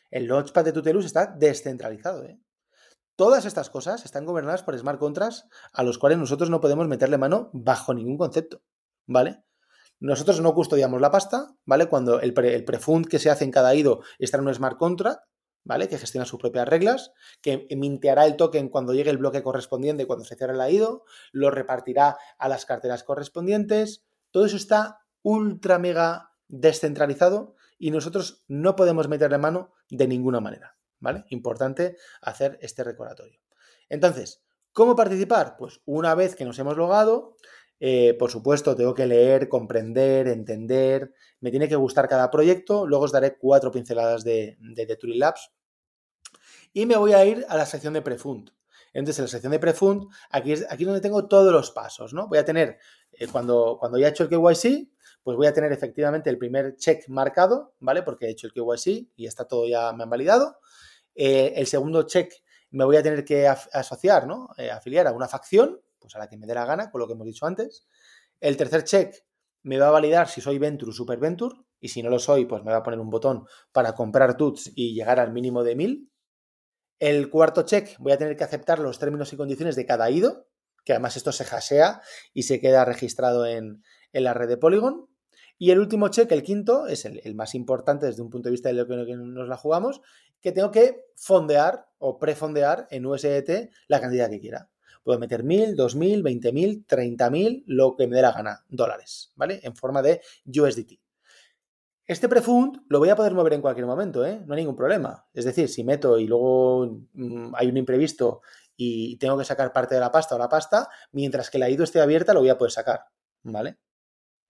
[0.10, 2.24] El launchpad de Tutelus está descentralizado.
[2.24, 2.40] ¿eh?
[3.16, 7.18] Todas estas cosas están gobernadas por smart contracts a los cuales nosotros no podemos meterle
[7.18, 8.62] mano bajo ningún concepto.
[9.06, 9.44] ¿Vale?
[10.00, 11.88] Nosotros no custodiamos la pasta, ¿vale?
[11.88, 15.24] Cuando el, prefund que se hace en cada IDO está en un smart contract,
[15.68, 15.90] ¿vale?
[15.90, 17.12] Que gestiona sus propias reglas,
[17.42, 21.04] que minteará el token cuando llegue el bloque correspondiente, cuando se cierre la IDO,
[21.34, 24.06] lo repartirá a las carteras correspondientes.
[24.32, 30.78] Todo eso está ultra mega descentralizado y nosotros no podemos meterle mano de ninguna manera,
[31.00, 31.26] ¿vale?
[31.30, 33.40] Importante hacer este recordatorio.
[33.90, 34.42] Entonces,
[34.72, 35.58] ¿cómo participar?
[35.58, 37.36] Pues una vez que nos hemos logado,
[37.80, 41.14] eh, por supuesto, tengo que leer, comprender, entender.
[41.40, 42.88] Me tiene que gustar cada proyecto.
[42.88, 45.52] Luego os daré cuatro pinceladas de, de, Labs.
[46.78, 48.52] Y me voy a ir a la sección de Prefund.
[48.94, 52.28] Entonces, en la sección de Prefund, aquí es, aquí donde tengo todos los pasos, ¿no?
[52.28, 52.78] Voy a tener,
[53.14, 54.88] eh, cuando, cuando ya he hecho el KYC,
[55.24, 58.04] pues voy a tener efectivamente el primer check marcado, ¿vale?
[58.04, 60.60] Porque he hecho el KYC y está todo ya, me han validado.
[61.16, 62.32] Eh, el segundo check
[62.70, 64.50] me voy a tener que asociar, ¿no?
[64.72, 67.14] afiliar a una facción, pues a la que me dé la gana, con lo que
[67.14, 67.88] hemos dicho antes.
[68.40, 69.16] El tercer check
[69.64, 72.46] me va a validar si soy Venture o Super Venture, y si no lo soy,
[72.46, 75.76] pues me va a poner un botón para comprar tuts y llegar al mínimo de
[75.76, 76.12] 1000.
[77.00, 80.48] El cuarto check, voy a tener que aceptar los términos y condiciones de cada IDO,
[80.84, 82.02] que además esto se hasea
[82.34, 83.84] y se queda registrado en,
[84.14, 85.08] la red de Polygon.
[85.60, 88.70] Y el último check, el quinto, es el, más importante desde un punto de vista
[88.70, 90.02] de lo que nos la jugamos,
[90.42, 94.70] que tengo que fondear o prefondear en USDT la cantidad que quiera.
[95.04, 99.60] Puedo meter 1000, 2000, 20.000, 30.000, lo que me dé la gana, dólares, ¿vale?
[99.64, 101.07] En forma de USDT.
[102.08, 104.42] Este prefund lo voy a poder mover en cualquier momento, ¿eh?
[104.46, 105.28] No hay ningún problema.
[105.34, 108.42] Es decir, si meto y luego mm, hay un imprevisto
[108.78, 111.84] y tengo que sacar parte de la pasta o la pasta, mientras que la IDO
[111.84, 113.02] esté abierta, lo voy a poder sacar,
[113.44, 113.78] ¿vale?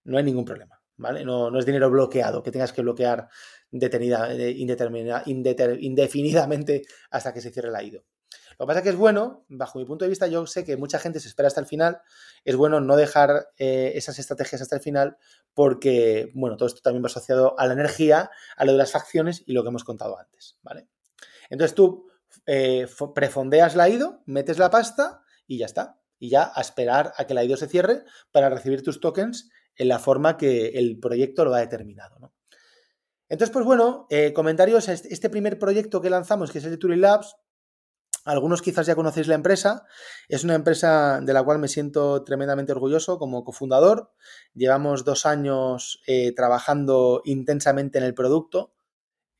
[0.04, 1.24] No hay ningún problema, ¿vale?
[1.24, 3.28] No, no es dinero bloqueado, que tengas que bloquear
[3.70, 8.04] detenida, eh, indefinidamente hasta que se cierre la IDO.
[8.58, 10.76] Lo que pasa es que es bueno, bajo mi punto de vista, yo sé que
[10.76, 12.00] mucha gente se espera hasta el final,
[12.44, 15.16] es bueno no dejar eh, esas estrategias hasta el final
[15.54, 19.44] porque, bueno, todo esto también va asociado a la energía, a lo de las facciones
[19.46, 20.88] y lo que hemos contado antes, ¿vale?
[21.50, 22.08] Entonces tú
[22.46, 26.00] eh, prefondeas la IDO, metes la pasta y ya está.
[26.18, 28.02] Y ya a esperar a que la IDO se cierre
[28.32, 32.34] para recibir tus tokens en la forma que el proyecto lo ha determinado, ¿no?
[33.28, 34.88] Entonces, pues bueno, eh, comentarios.
[34.88, 37.36] Este, este primer proyecto que lanzamos, que es el de Turing Labs,
[38.28, 39.86] algunos quizás ya conocéis la empresa.
[40.28, 44.12] Es una empresa de la cual me siento tremendamente orgulloso como cofundador.
[44.54, 48.74] Llevamos dos años eh, trabajando intensamente en el producto.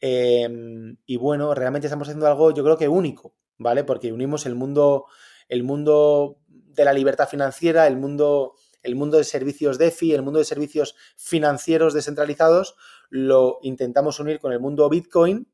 [0.00, 3.84] Em, y bueno, realmente estamos haciendo algo yo creo que único, ¿vale?
[3.84, 5.04] Porque unimos el mundo,
[5.48, 10.38] el mundo de la libertad financiera, el mundo, el mundo de servicios DeFi, el mundo
[10.38, 12.74] de servicios financieros descentralizados,
[13.10, 15.46] lo intentamos unir con el mundo Bitcoin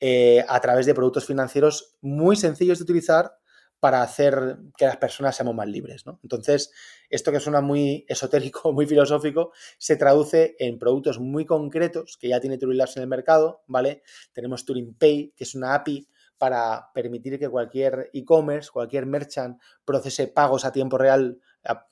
[0.00, 3.36] eh, a través de productos financieros muy sencillos de utilizar
[3.80, 6.04] para hacer que las personas seamos más libres.
[6.22, 6.70] Entonces,
[7.08, 12.40] esto que suena muy esotérico, muy filosófico, se traduce en productos muy concretos que ya
[12.40, 14.02] tiene Turing Labs en el mercado, ¿vale?
[14.32, 20.26] Tenemos Turing Pay, que es una API para permitir que cualquier e-commerce, cualquier merchant procese
[20.28, 21.38] pagos a tiempo real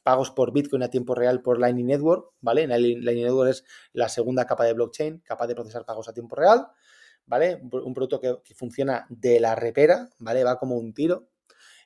[0.03, 2.67] pagos por Bitcoin a tiempo real por Lightning Network, ¿vale?
[2.67, 6.69] Lightning Network es la segunda capa de blockchain, capaz de procesar pagos a tiempo real,
[7.29, 7.61] ¿vale?
[7.63, 10.43] Un producto que, funciona de la repera, ¿vale?
[10.43, 11.29] Va como un tiro.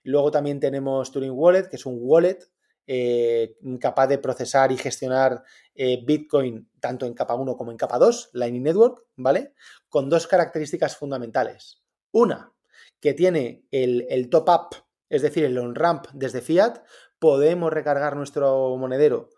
[0.05, 2.39] Luego también tenemos Turing Wallet, que es un wallet
[2.87, 5.43] eh, capaz de procesar y gestionar
[5.75, 9.53] eh, Bitcoin tanto en capa 1 como en capa 2, Lightning Network, ¿vale?
[9.89, 11.83] Con dos características fundamentales.
[12.13, 12.53] Una,
[13.01, 14.77] que tiene el, el top-up,
[15.09, 16.79] es decir, el on-ramp desde fiat,
[17.19, 19.29] podemos recargar nuestro monedero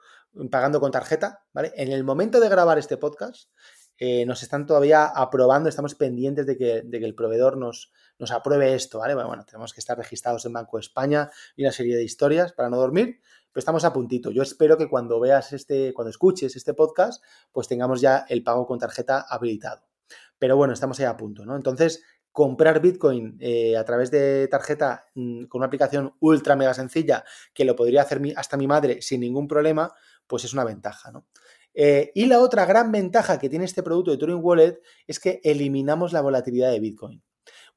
[0.51, 1.73] pagando con tarjeta, ¿vale?
[1.77, 3.51] En el momento de grabar este podcast,
[3.99, 7.93] eh, nos están todavía aprobando, estamos pendientes de que, el proveedor nos,
[8.31, 9.15] apruebe esto, ¿vale?
[9.15, 12.69] Bueno, tenemos que estar registrados en Banco de España y una serie de historias para
[12.71, 13.21] no dormir,
[13.53, 14.31] pero estamos a puntito.
[14.31, 17.23] Yo espero que cuando veas este, cuando escuches este podcast,
[17.53, 19.83] pues tengamos ya el pago con tarjeta habilitado.
[20.39, 21.55] Pero bueno, estamos ahí a punto, ¿no?
[21.55, 27.25] Entonces, comprar Bitcoin eh, a través de tarjeta mm, con una aplicación ultra mega sencilla
[27.55, 29.95] que lo podría hacer hasta mi madre sin ningún problema,
[30.27, 31.27] pues es una ventaja, ¿no?
[31.75, 35.41] Eh, y la otra gran ventaja que tiene este producto de Turing Wallet es que
[35.43, 37.23] eliminamos la volatilidad de Bitcoin.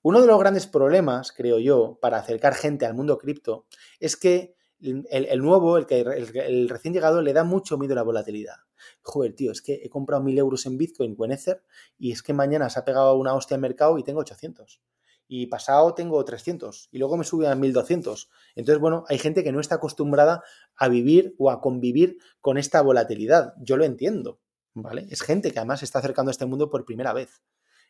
[0.03, 3.65] Uno de los grandes problemas, creo yo, para acercar gente al mundo cripto
[3.99, 8.03] es que el, nuevo, el, que, el, recién llegado, le da mucho miedo a la
[8.03, 8.57] volatilidad.
[9.01, 11.63] Joder, tío, es que he comprado mil euros en Bitcoin o en Ether
[11.97, 14.79] y es que mañana se ha pegado una hostia en mercado y tengo 800
[15.28, 18.30] y pasado tengo 300 y luego me sube a 1200.
[18.55, 20.43] Entonces, bueno, hay gente que no está acostumbrada
[20.75, 23.53] a vivir o a convivir con esta volatilidad.
[23.59, 24.39] Yo lo entiendo,
[24.73, 25.07] ¿vale?
[25.09, 27.41] Es gente que además se está acercando a este mundo por primera vez.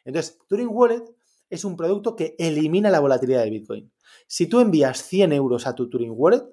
[0.04, 1.04] Entonces, Turing Wallet
[1.50, 3.94] es un producto que elimina la volatilidad de Bitcoin.
[4.28, 6.44] Si tú envías 100 euros a tu Turing Wallet,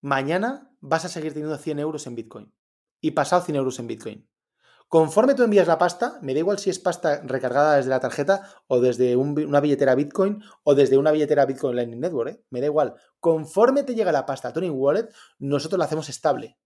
[0.00, 2.52] mañana vas a seguir teniendo 100 euros en Bitcoin
[3.00, 4.28] y pasado 100 euros en Bitcoin.
[4.94, 8.48] Conforme tú envías la pasta, me da igual si es pasta recargada desde la tarjeta
[8.68, 12.44] o desde una billetera Bitcoin o desde una billetera Bitcoin Lightning Network, ¿eh?
[12.50, 12.94] me da igual.
[13.18, 15.08] Conforme te llega la pasta a Turing Wallet,
[15.40, 16.60] nosotros la hacemos estable.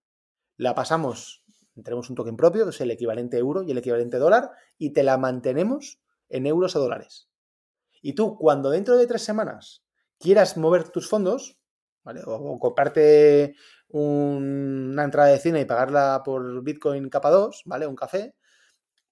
[0.58, 1.42] La pasamos,
[1.82, 5.04] tenemos un token propio, que es el equivalente euro y el equivalente dólar, y te
[5.04, 7.30] la mantenemos en euros o dólares.
[8.02, 9.86] Y tú, cuando dentro de tres semanas
[10.18, 11.58] quieras mover tus fondos,
[12.26, 13.54] O, o comprarte
[13.88, 17.86] una entrada de cine y pagarla por Bitcoin capa 2, ¿vale?
[17.86, 18.34] Un café,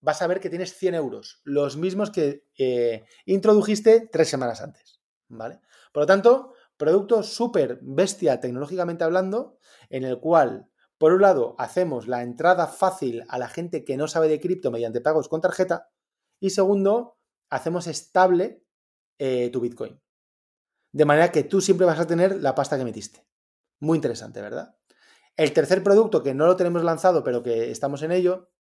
[0.01, 5.01] vas a ver que tienes 100 euros, los mismos que eh, introdujiste tres semanas antes,
[5.29, 5.61] ¿vale?
[5.93, 10.69] Por lo tanto, producto súper bestia tecnológicamente hablando, en el cual,
[10.99, 14.71] por un lado, hacemos la entrada fácil a la gente que no sabe de cripto
[14.71, 15.91] mediante pagos con tarjeta,
[16.39, 17.19] y segundo,
[17.49, 18.63] hacemos estable
[19.19, 20.01] eh, tu Bitcoin.
[20.97, 23.27] De manera que tú siempre vas a tener la pasta que metiste.
[23.81, 24.79] Muy interesante, ¿verdad?
[25.37, 28.51] El tercer producto que no lo tenemos lanzado, pero que estamos en ello,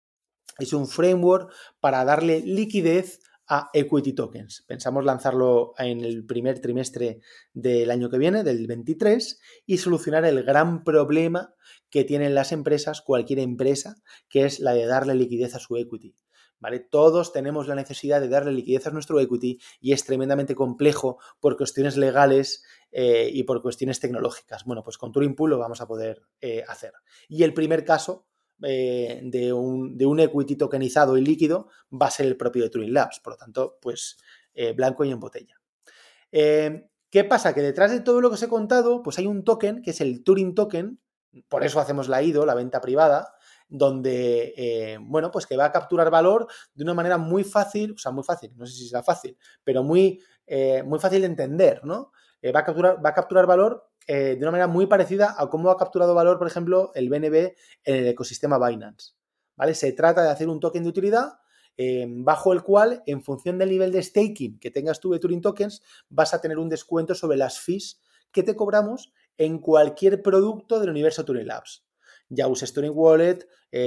[0.59, 4.67] es un framework para darle liquidez a equity tokens.
[4.69, 7.23] Pensamos lanzarlo en el primer trimestre
[7.55, 11.55] del año que viene, del 23, y solucionar el gran problema
[11.89, 13.97] que tienen las empresas, cualquier empresa,
[14.29, 16.15] que es la de darle liquidez a su equity.
[16.59, 16.81] ¿Vale?
[16.81, 21.57] Todos tenemos la necesidad de darle liquidez a nuestro equity y es tremendamente complejo por
[21.57, 24.65] cuestiones legales eh, y por cuestiones tecnológicas.
[24.65, 26.93] Bueno, pues con Turing Pool lo vamos a poder eh, hacer.
[27.29, 28.27] Y el primer caso
[28.63, 32.71] eh, de, un, de, un, equity tokenizado y líquido va a ser el propio de
[32.71, 33.21] Turing Labs.
[33.21, 34.17] Por lo tanto, pues
[34.75, 35.61] blanco y en botella.
[36.31, 37.55] ¿Qué pasa?
[37.55, 40.01] Que detrás de todo lo que os he contado, pues hay un token que es
[40.01, 41.01] el Turing Token,
[41.49, 43.36] por eso hacemos la IDO, la venta privada,
[43.69, 48.13] donde, bueno, pues que va a capturar valor de una manera muy fácil, o sea,
[48.13, 50.21] muy fácil, no sé si será fácil, pero muy,
[50.85, 52.13] muy fácil de entender, ¿no?
[52.43, 55.49] Eh, va, a capturar, va a capturar valor eh, de una manera muy parecida a
[55.49, 57.55] cómo ha capturado valor, por ejemplo, el BNB
[57.85, 59.15] en el ecosistema Binance.
[59.57, 59.75] ¿vale?
[59.75, 61.39] Se trata de hacer un token de utilidad
[61.77, 65.41] eh, bajo el cual, en función del nivel de staking que tengas tú de Turing
[65.41, 68.01] Tokens, vas a tener un descuento sobre las fees
[68.31, 71.85] que te cobramos en cualquier producto del universo Turing Labs.
[72.29, 73.47] Ya uses Turing Wallet,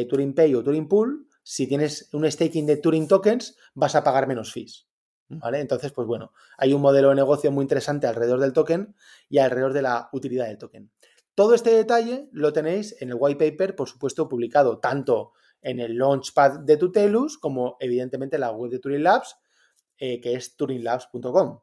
[0.10, 4.28] Turing Pay o Turing Pool, si tienes un staking de Turing Tokens, vas a pagar
[4.28, 4.88] menos fees.
[5.30, 5.60] ¿Vale?
[5.60, 8.96] Entonces, pues bueno, hay un modelo de negocio muy interesante alrededor del token
[9.30, 10.92] y alrededor de la utilidad del token.
[11.36, 15.32] Todo este detalle lo tenéis en el white paper, por supuesto, publicado tanto
[15.62, 19.36] en el launchpad de Tutelus como evidentemente en la web de Turing Labs,
[19.98, 21.62] eh, que es turinglabs.com.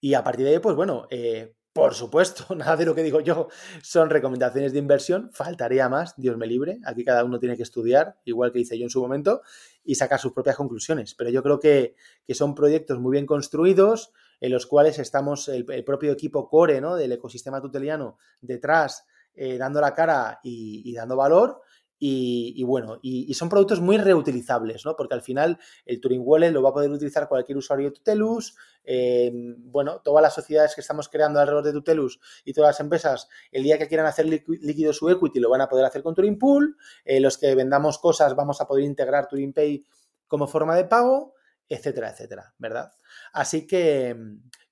[0.00, 3.20] Y a partir de ahí, pues bueno, eh, por supuesto, nada de lo que digo
[3.20, 3.48] yo
[3.82, 8.18] son recomendaciones de inversión, faltaría más, Dios me libre, aquí cada uno tiene que estudiar,
[8.24, 9.42] igual que hice yo en su momento,
[9.84, 11.14] y sacar sus propias conclusiones.
[11.14, 11.94] Pero yo creo que,
[12.30, 16.96] son proyectos muy bien construidos, en los cuales estamos el, propio equipo core ¿no?
[16.96, 21.62] del ecosistema tuteliano detrás, eh, dando la cara y, dando valor.
[22.04, 24.96] Y, bueno, y, son productos muy reutilizables, ¿no?
[24.96, 28.56] Porque al final el Turing Wallet lo va a poder utilizar cualquier usuario de Tutelus.
[28.82, 33.28] Em, bueno, todas las sociedades que estamos creando alrededor de Tutelus y todas las empresas,
[33.52, 36.40] el día que quieran hacer líquido su equity, lo van a poder hacer con Turing
[36.40, 36.76] Pool.
[37.04, 39.86] Eh, los que vendamos cosas, vamos a poder integrar Turing Pay
[40.26, 41.34] como forma de pago,
[41.68, 42.90] etcétera, etcétera, ¿verdad?
[43.32, 44.16] Así que,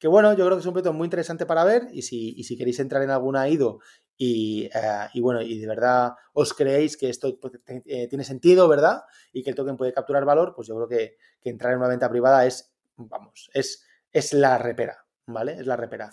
[0.00, 2.42] que bueno, yo creo que es un proyecto muy interesante para ver y si, y
[2.42, 3.78] si queréis entrar en alguna IDO
[4.20, 4.70] eh,
[5.14, 7.38] y, bueno, y de verdad os creéis que esto
[7.86, 9.02] eh, tiene sentido, ¿verdad?
[9.32, 12.10] Y que el token puede capturar valor, pues yo creo que, entrar en una venta
[12.10, 15.54] privada es, vamos, es, es la repera, ¿vale?
[15.54, 16.10] Es la repera.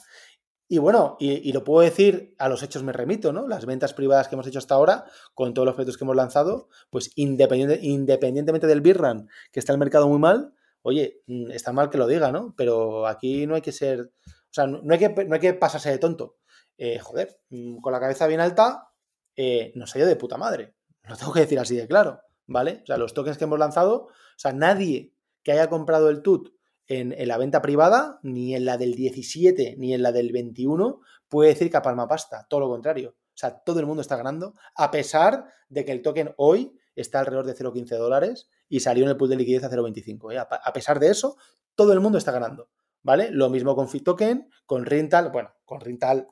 [0.70, 3.48] Y bueno, y, lo puedo decir, a los hechos me remito, ¿no?
[3.48, 6.70] Las ventas privadas que hemos hecho hasta ahora, con todos los proyectos que hemos lanzado,
[6.90, 11.90] pues independiente, independientemente del Birran, que está el mercado muy mal, oye, mm, está mal
[11.90, 12.54] que lo diga, ¿no?
[12.58, 15.90] Pero aquí no hay que ser, o sea, no hay que, no hay que pasarse
[15.90, 16.38] de tonto.
[16.78, 18.92] Eh, joder, mm, con la cabeza bien alta,
[19.36, 20.76] eh, nos ha ido de puta madre.
[21.04, 22.82] Lo tengo que decir así de claro, ¿vale?
[22.84, 25.14] O sea, los tokens que hemos lanzado, o sea, nadie
[25.44, 26.50] que haya comprado el TUT
[26.88, 31.50] en, la venta privada, ni en la del 17, ni en la del 21, puede
[31.50, 32.46] decir que a palma pasta.
[32.50, 33.16] Todo lo contrario.
[33.18, 37.20] O sea, todo el mundo está ganando, a pesar de que el token hoy está
[37.20, 40.34] alrededor de 0,15 dólares y salió en el pool de liquidez a 0,25.
[40.34, 40.40] ¿eh?
[40.40, 41.38] A pesar de eso,
[41.76, 42.70] todo el mundo está ganando.
[43.04, 43.30] ¿Vale?
[43.32, 46.28] Lo mismo con FitToken, con Rental, bueno, con Rental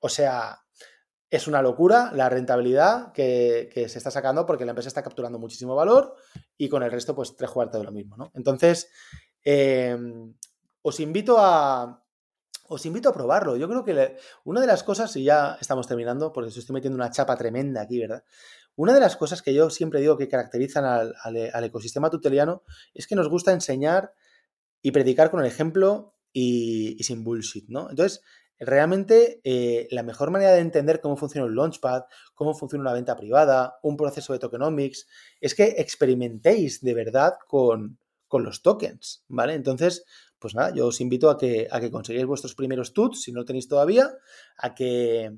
[0.00, 0.60] o sea,
[1.30, 5.76] es una locura la rentabilidad que, se está sacando porque la empresa está capturando muchísimo
[5.76, 6.16] valor
[6.56, 8.32] y con el resto, pues tres cuartos de lo mismo, ¿no?
[8.34, 8.90] Entonces,
[9.44, 10.34] em,
[10.82, 12.04] os invito a.
[12.72, 13.56] Os invito a probarlo.
[13.56, 17.10] Yo creo que una de las cosas, y ya estamos terminando, porque estoy metiendo una
[17.10, 18.22] chapa tremenda aquí, ¿verdad?
[18.76, 22.62] Una de las cosas que yo siempre digo que caracterizan al ecosistema tuteliano
[22.94, 24.14] es que nos gusta enseñar
[24.82, 27.90] y predicar con el ejemplo y, sin bullshit, ¿no?
[27.90, 28.22] Entonces,
[28.60, 32.04] Realmente eh, la mejor manera de entender cómo funciona un launchpad,
[32.34, 35.08] cómo funciona una venta privada, un proceso de tokenomics,
[35.40, 37.98] es que experimentéis de verdad con,
[38.30, 39.54] los tokens, ¿vale?
[39.54, 40.04] Entonces,
[40.38, 43.40] pues nada, yo os invito a que, a que conseguáis vuestros primeros tuts, si no
[43.40, 44.12] lo tenéis todavía,
[44.58, 45.36] a que,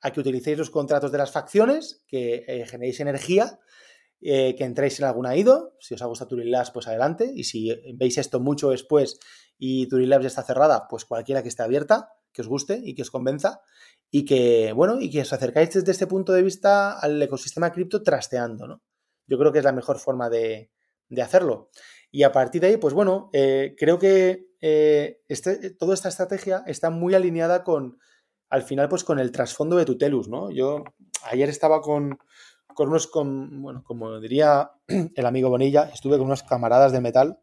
[0.00, 3.60] a que utilicéis los contratos de las facciones, que eh, generéis energía,
[4.22, 7.44] eh, que entréis en alguna IDO, si os ha gustado Turing Labs, pues adelante, y
[7.44, 9.20] si veis esto mucho después
[9.58, 12.94] y Turing Labs ya está cerrada, pues cualquiera que esté abierta, que os guste y
[12.94, 13.60] que os convenza
[14.10, 18.02] y que, bueno, y que os acercáis desde este punto de vista al ecosistema cripto
[18.02, 18.82] trasteando, ¿no?
[19.26, 20.70] Yo creo que es la mejor forma de,
[21.22, 21.70] hacerlo.
[22.10, 26.62] Y a partir de ahí, pues bueno, eh, creo que eh, este, toda esta estrategia
[26.66, 27.98] está muy alineada con,
[28.50, 30.50] al final, pues con el trasfondo de Tutelus, ¿no?
[30.50, 30.84] Yo
[31.24, 32.18] ayer estaba con,
[32.74, 34.72] con unos, con, bueno, como diría
[35.14, 37.40] el amigo Bonilla, estuve con unos camaradas de metal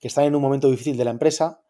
[0.00, 1.60] que están en un momento difícil de la empresa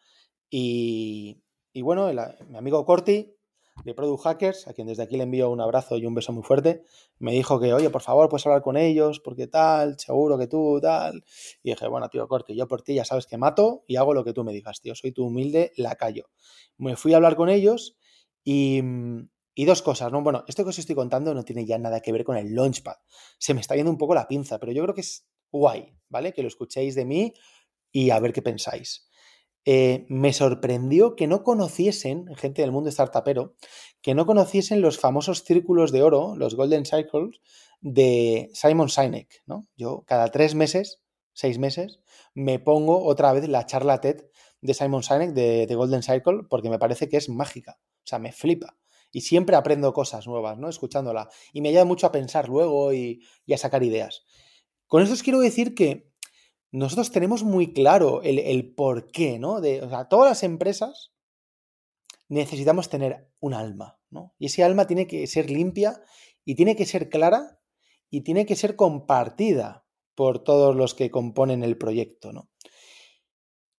[0.51, 1.43] y,
[1.79, 2.11] y bueno,
[2.49, 3.37] mi amigo Corti,
[3.85, 6.43] de Product Hackers, a quien desde aquí le envío un abrazo y un beso muy
[6.43, 6.83] fuerte,
[7.21, 10.81] me dijo que, oye, por favor, puedes hablar con ellos, porque tal, seguro que tú,
[10.83, 11.23] tal.
[11.63, 14.25] Y dije, bueno, tío, Corti, yo por ti ya sabes que mato y hago lo
[14.25, 16.31] que tú me digas, tío, soy tu humilde lacayo.
[16.79, 17.97] Me fui a hablar con ellos
[18.43, 18.83] y,
[19.55, 20.21] y dos cosas, ¿no?
[20.21, 22.97] Bueno, esto que os estoy contando no tiene ya nada que ver con el Launchpad.
[23.39, 26.33] Se me está yendo un poco la pinza, pero yo creo que es guay, ¿vale?
[26.33, 27.33] Que lo escuchéis de mí
[27.93, 29.08] y a ver qué pensáis.
[29.71, 33.55] Eh, me sorprendió que no conociesen, gente del mundo startupero,
[34.01, 37.43] que no conociesen los famosos círculos de oro, los Golden Circles,
[37.83, 39.43] de Simon Sinek.
[39.45, 39.69] ¿no?
[39.77, 41.03] Yo cada tres meses,
[41.35, 42.01] seis meses,
[42.33, 44.25] me pongo otra vez la charla TED
[44.63, 47.79] de Simon Sinek de, Golden Circle porque me parece que es mágica.
[47.79, 48.79] O sea, me flipa.
[49.13, 50.71] Y siempre aprendo cosas nuevas, ¿no?
[50.71, 51.29] Escuchándola.
[51.53, 54.23] Y me ayuda mucho a pensar luego y, a sacar ideas.
[54.87, 56.11] Con esto os quiero decir que
[56.71, 59.61] nosotros tenemos muy claro el, por qué, ¿no?
[59.61, 61.13] De, o sea, todas las empresas
[62.29, 64.35] necesitamos tener un alma, ¿no?
[64.39, 66.03] Y ese alma tiene que ser limpia
[66.45, 67.61] y tiene que ser clara
[68.11, 72.51] y tiene que ser compartida por todos los que componen el proyecto, ¿no?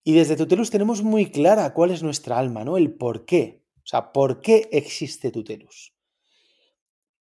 [0.02, 2.76] Y desde Tutelus tenemos muy clara cuál es nuestra alma, ¿no?
[2.76, 3.66] El por qué.
[3.76, 5.94] O sea, ¿por qué existe Tutelus?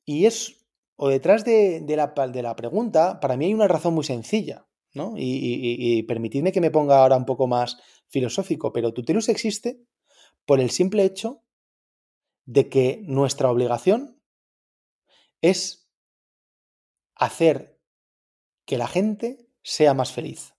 [0.06, 0.66] Y es,
[0.96, 4.69] o detrás de, la, de la pregunta, para mí hay una razón muy sencilla.
[5.18, 7.78] Y, permitidme que me ponga ahora un poco más
[8.08, 9.82] filosófico, pero Tutelus existe
[10.45, 11.43] por el simple hecho
[12.45, 14.20] de que nuestra obligación
[15.41, 15.89] es
[17.16, 17.80] hacer
[18.66, 20.56] que la gente sea más feliz.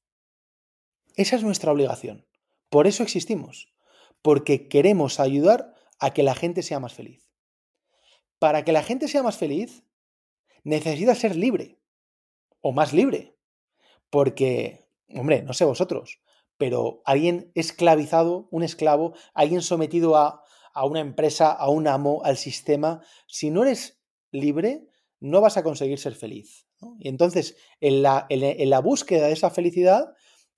[1.16, 2.26] Esa es nuestra obligación.
[2.68, 3.74] Por eso existimos,
[4.22, 7.28] porque queremos ayudar a que la gente sea más feliz.
[8.38, 9.82] Para que la gente sea más feliz,
[10.62, 11.80] necesita ser libre
[12.60, 13.29] o más libre.
[14.10, 16.20] Porque, hombre, no sé vosotros,
[16.56, 20.42] pero alguien esclavizado, un esclavo, alguien sometido a,
[20.84, 24.86] una empresa, a un amo, al sistema, si no eres libre,
[25.20, 26.66] no vas a conseguir ser feliz.
[26.98, 30.12] Y entonces, en la, en, la, búsqueda de esa felicidad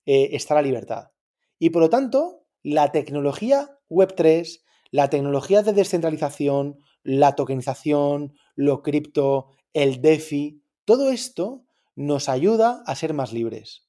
[0.05, 1.11] eh, está la libertad.
[1.57, 9.47] Y por lo tanto, la tecnología Web3, la tecnología de descentralización, la tokenización, lo cripto,
[9.73, 13.87] el DeFi, todo esto nos ayuda a ser más libres.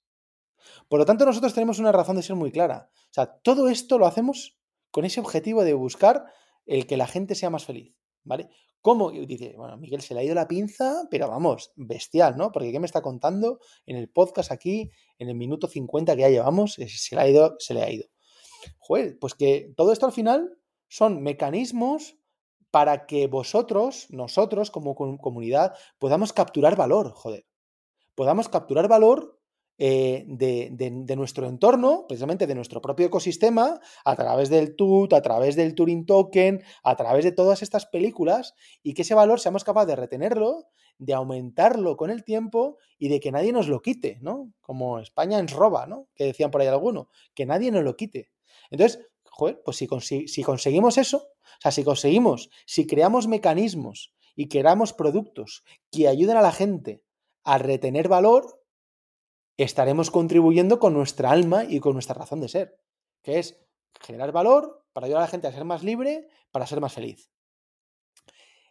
[0.89, 2.91] Por lo tanto, nosotros tenemos una razón de ser muy clara.
[2.95, 4.59] O sea, todo esto lo hacemos
[4.91, 6.25] con ese objetivo de buscar
[6.67, 8.49] el que la gente sea más feliz, ¿vale?
[8.81, 9.11] ¿Cómo?
[9.11, 12.53] dice, bueno, Miguel se le ha ido la pinza, pero vamos, bestial, ¿no?
[12.53, 16.29] Porque ¿qué me está contando en el podcast aquí, en el minuto 50 que ya
[16.29, 16.75] llevamos?
[16.75, 18.05] Se le ha ido, se le ha ido.
[18.79, 22.19] Joder, pues que todo esto al final son mecanismos
[22.71, 27.47] para que vosotros, nosotros como comunidad, podamos capturar valor, joder.
[28.15, 29.41] Podamos capturar valor
[29.77, 35.57] eh, de, nuestro entorno, precisamente de nuestro propio ecosistema, a través del TUT, a través
[35.57, 39.89] del Turing Token, a través de todas estas películas, y que ese valor seamos capaces
[39.89, 44.53] de retenerlo, de aumentarlo con el tiempo y de que nadie nos lo quite, ¿no?
[44.61, 46.09] Como España ens roba, ¿no?
[46.15, 48.31] Que decían por ahí alguno, que nadie nos lo quite.
[48.71, 54.49] Entonces, joder, pues si, si conseguimos eso, o sea, si conseguimos, si creamos mecanismos y
[54.49, 57.04] creamos productos que ayuden a la gente
[57.45, 58.65] a retener valor,
[59.57, 62.81] estaremos contribuyendo con nuestra alma y con nuestra razón de ser,
[63.23, 63.65] que es
[64.01, 67.31] generar valor para ayudar a la gente a ser más libre, para ser más feliz.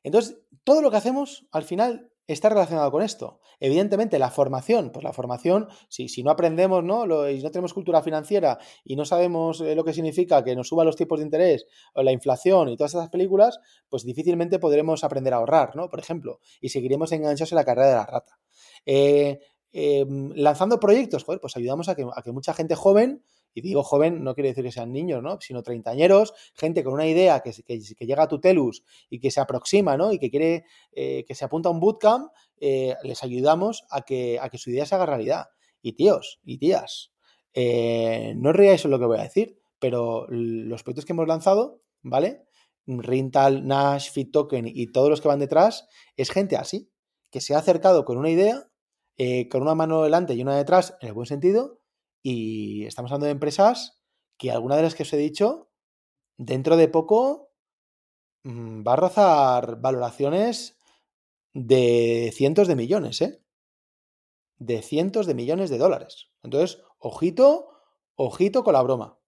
[0.03, 3.39] Entonces, todo lo que hacemos al final está relacionado con esto.
[3.59, 7.29] Evidentemente, la formación, pues la formación, si, no aprendemos, ¿no?
[7.29, 10.85] y no tenemos cultura financiera y no sabemos eh, lo que significa que nos suban
[10.85, 13.59] los tipos de interés o la inflación y todas esas películas,
[13.89, 15.89] pues difícilmente podremos aprender a ahorrar, ¿no?
[15.89, 18.39] Por ejemplo, y seguiremos enganchados en la carrera de la rata.
[18.85, 19.39] Eh,
[19.75, 23.23] Em, lanzando proyectos, pues ayudamos a que, mucha gente joven,
[23.55, 25.41] y digo joven, no quiere decir que sean niños, ¿no?
[25.41, 29.97] Sino treintañeros, gente con una idea que, que, llega a Tutelus y que se aproxima,
[29.97, 30.13] ¿no?
[30.13, 34.37] Y que quiere, eh, que se apunta a un bootcamp, eh, les ayudamos a que,
[34.39, 35.47] a que su idea se haga realidad.
[35.81, 37.11] Y tíos y tías,
[37.53, 41.27] eh, no os reáis en lo que voy a decir, pero los proyectos que hemos
[41.27, 42.43] lanzado, ¿vale?
[42.85, 46.91] Rintal, Nash, FitToken y todos los que van detrás, es gente así,
[47.31, 48.69] que se ha acercado con una idea
[49.17, 51.79] eh, con una mano delante y una detrás, en el buen sentido,
[52.23, 53.99] y estamos hablando de empresas
[54.37, 55.69] que alguna de las que os he dicho,
[56.37, 57.51] dentro de poco
[58.43, 60.77] mm, va a rozar valoraciones
[61.53, 63.43] de cientos de millones, ¿eh?
[64.57, 66.29] De cientos de millones de dólares.
[66.41, 67.69] Entonces, ojito,
[68.15, 69.19] ojito con la broma.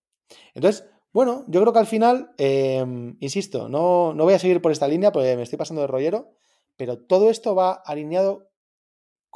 [0.54, 4.72] Entonces, bueno, yo creo que al final, em, insisto, no, no voy a seguir por
[4.72, 6.32] esta línea porque me estoy pasando de rollero,
[6.76, 8.50] pero todo esto va alineado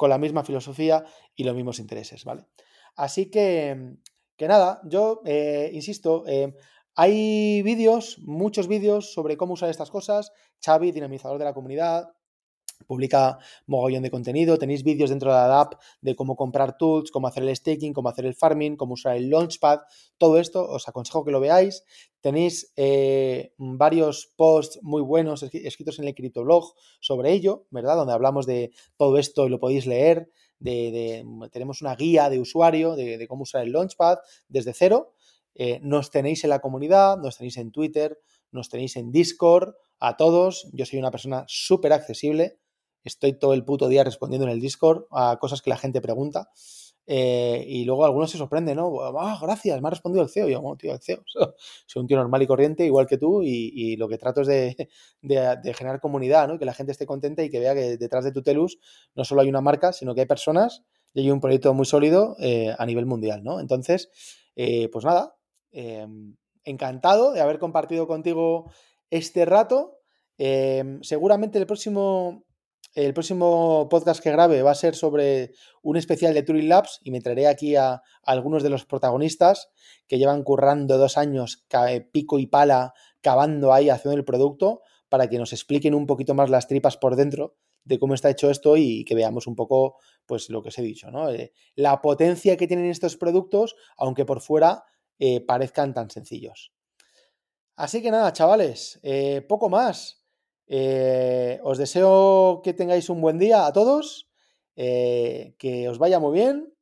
[0.00, 1.04] con la misma filosofía
[1.36, 2.46] y los mismos intereses, ¿vale?
[2.96, 3.98] Así que,
[4.34, 6.56] que nada, yo eh, insisto, eh,
[6.94, 10.32] hay vídeos, muchos vídeos sobre cómo usar estas cosas.
[10.64, 12.14] Xavi, dinamizador de la comunidad,
[12.86, 17.26] publica mogollón de contenido, tenéis vídeos dentro de la app de cómo comprar tools, cómo
[17.26, 19.80] hacer el staking, cómo hacer el farming, cómo usar el launchpad,
[20.18, 21.84] todo esto os aconsejo que lo veáis.
[22.20, 27.96] Tenéis eh, varios posts muy buenos escritos en el criptoblog sobre ello, ¿verdad?
[27.96, 30.30] Donde hablamos de todo esto y lo podéis leer.
[30.60, 34.18] Tenemos una guía de usuario de, cómo usar el launchpad
[34.48, 35.14] desde cero.
[35.54, 38.18] Eh, nos tenéis en la comunidad, nos tenéis en Twitter,
[38.52, 40.68] nos tenéis en Discord, a todos.
[40.72, 42.58] Yo soy una persona súper accesible.
[43.04, 46.50] Estoy todo el puto día respondiendo en el Discord a cosas que la gente pregunta.
[47.12, 49.00] Eh, y luego algunos se sorprenden, ¿no?
[49.18, 50.48] Ah, gracias, me ha respondido el CEO.
[50.48, 51.24] Yo, oh, tío, el CEO.
[51.86, 54.88] Soy un tío normal y corriente, igual que tú, y, lo que trato es de,
[55.74, 56.56] generar comunidad, ¿no?
[56.56, 58.78] que la gente esté contenta y que vea que detrás de Tutelus
[59.16, 62.36] no solo hay una marca, sino que hay personas y hay un proyecto muy sólido
[62.38, 63.58] eh, a nivel mundial, ¿no?
[63.58, 64.08] Entonces,
[64.54, 65.34] eh, pues nada,
[66.62, 68.70] encantado de haber compartido contigo
[69.10, 69.98] este rato.
[71.02, 72.44] seguramente el próximo
[72.94, 77.10] el próximo podcast que grabe va a ser sobre un especial de Turing Labs y
[77.10, 79.70] me traeré aquí a, algunos de los protagonistas
[80.08, 81.64] que llevan currando dos años
[82.12, 86.50] pico y pala, cavando ahí, haciendo el producto, para que nos expliquen un poquito más
[86.50, 90.50] las tripas por dentro de cómo está hecho esto y que veamos un poco, pues
[90.50, 91.30] lo que os he dicho, ¿no?
[91.30, 94.84] Eh, la potencia que tienen estos productos, aunque por fuera
[95.18, 96.72] eh, parezcan tan sencillos.
[97.76, 100.19] Así que nada, chavales, eh, poco más.
[100.72, 104.30] Eh, os deseo que tengáis un buen día a todos,
[104.76, 106.72] eh, que os vaya muy bien,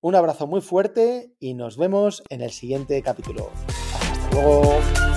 [0.00, 3.50] un abrazo muy fuerte y nos vemos en el siguiente capítulo.
[3.68, 5.07] Hasta luego.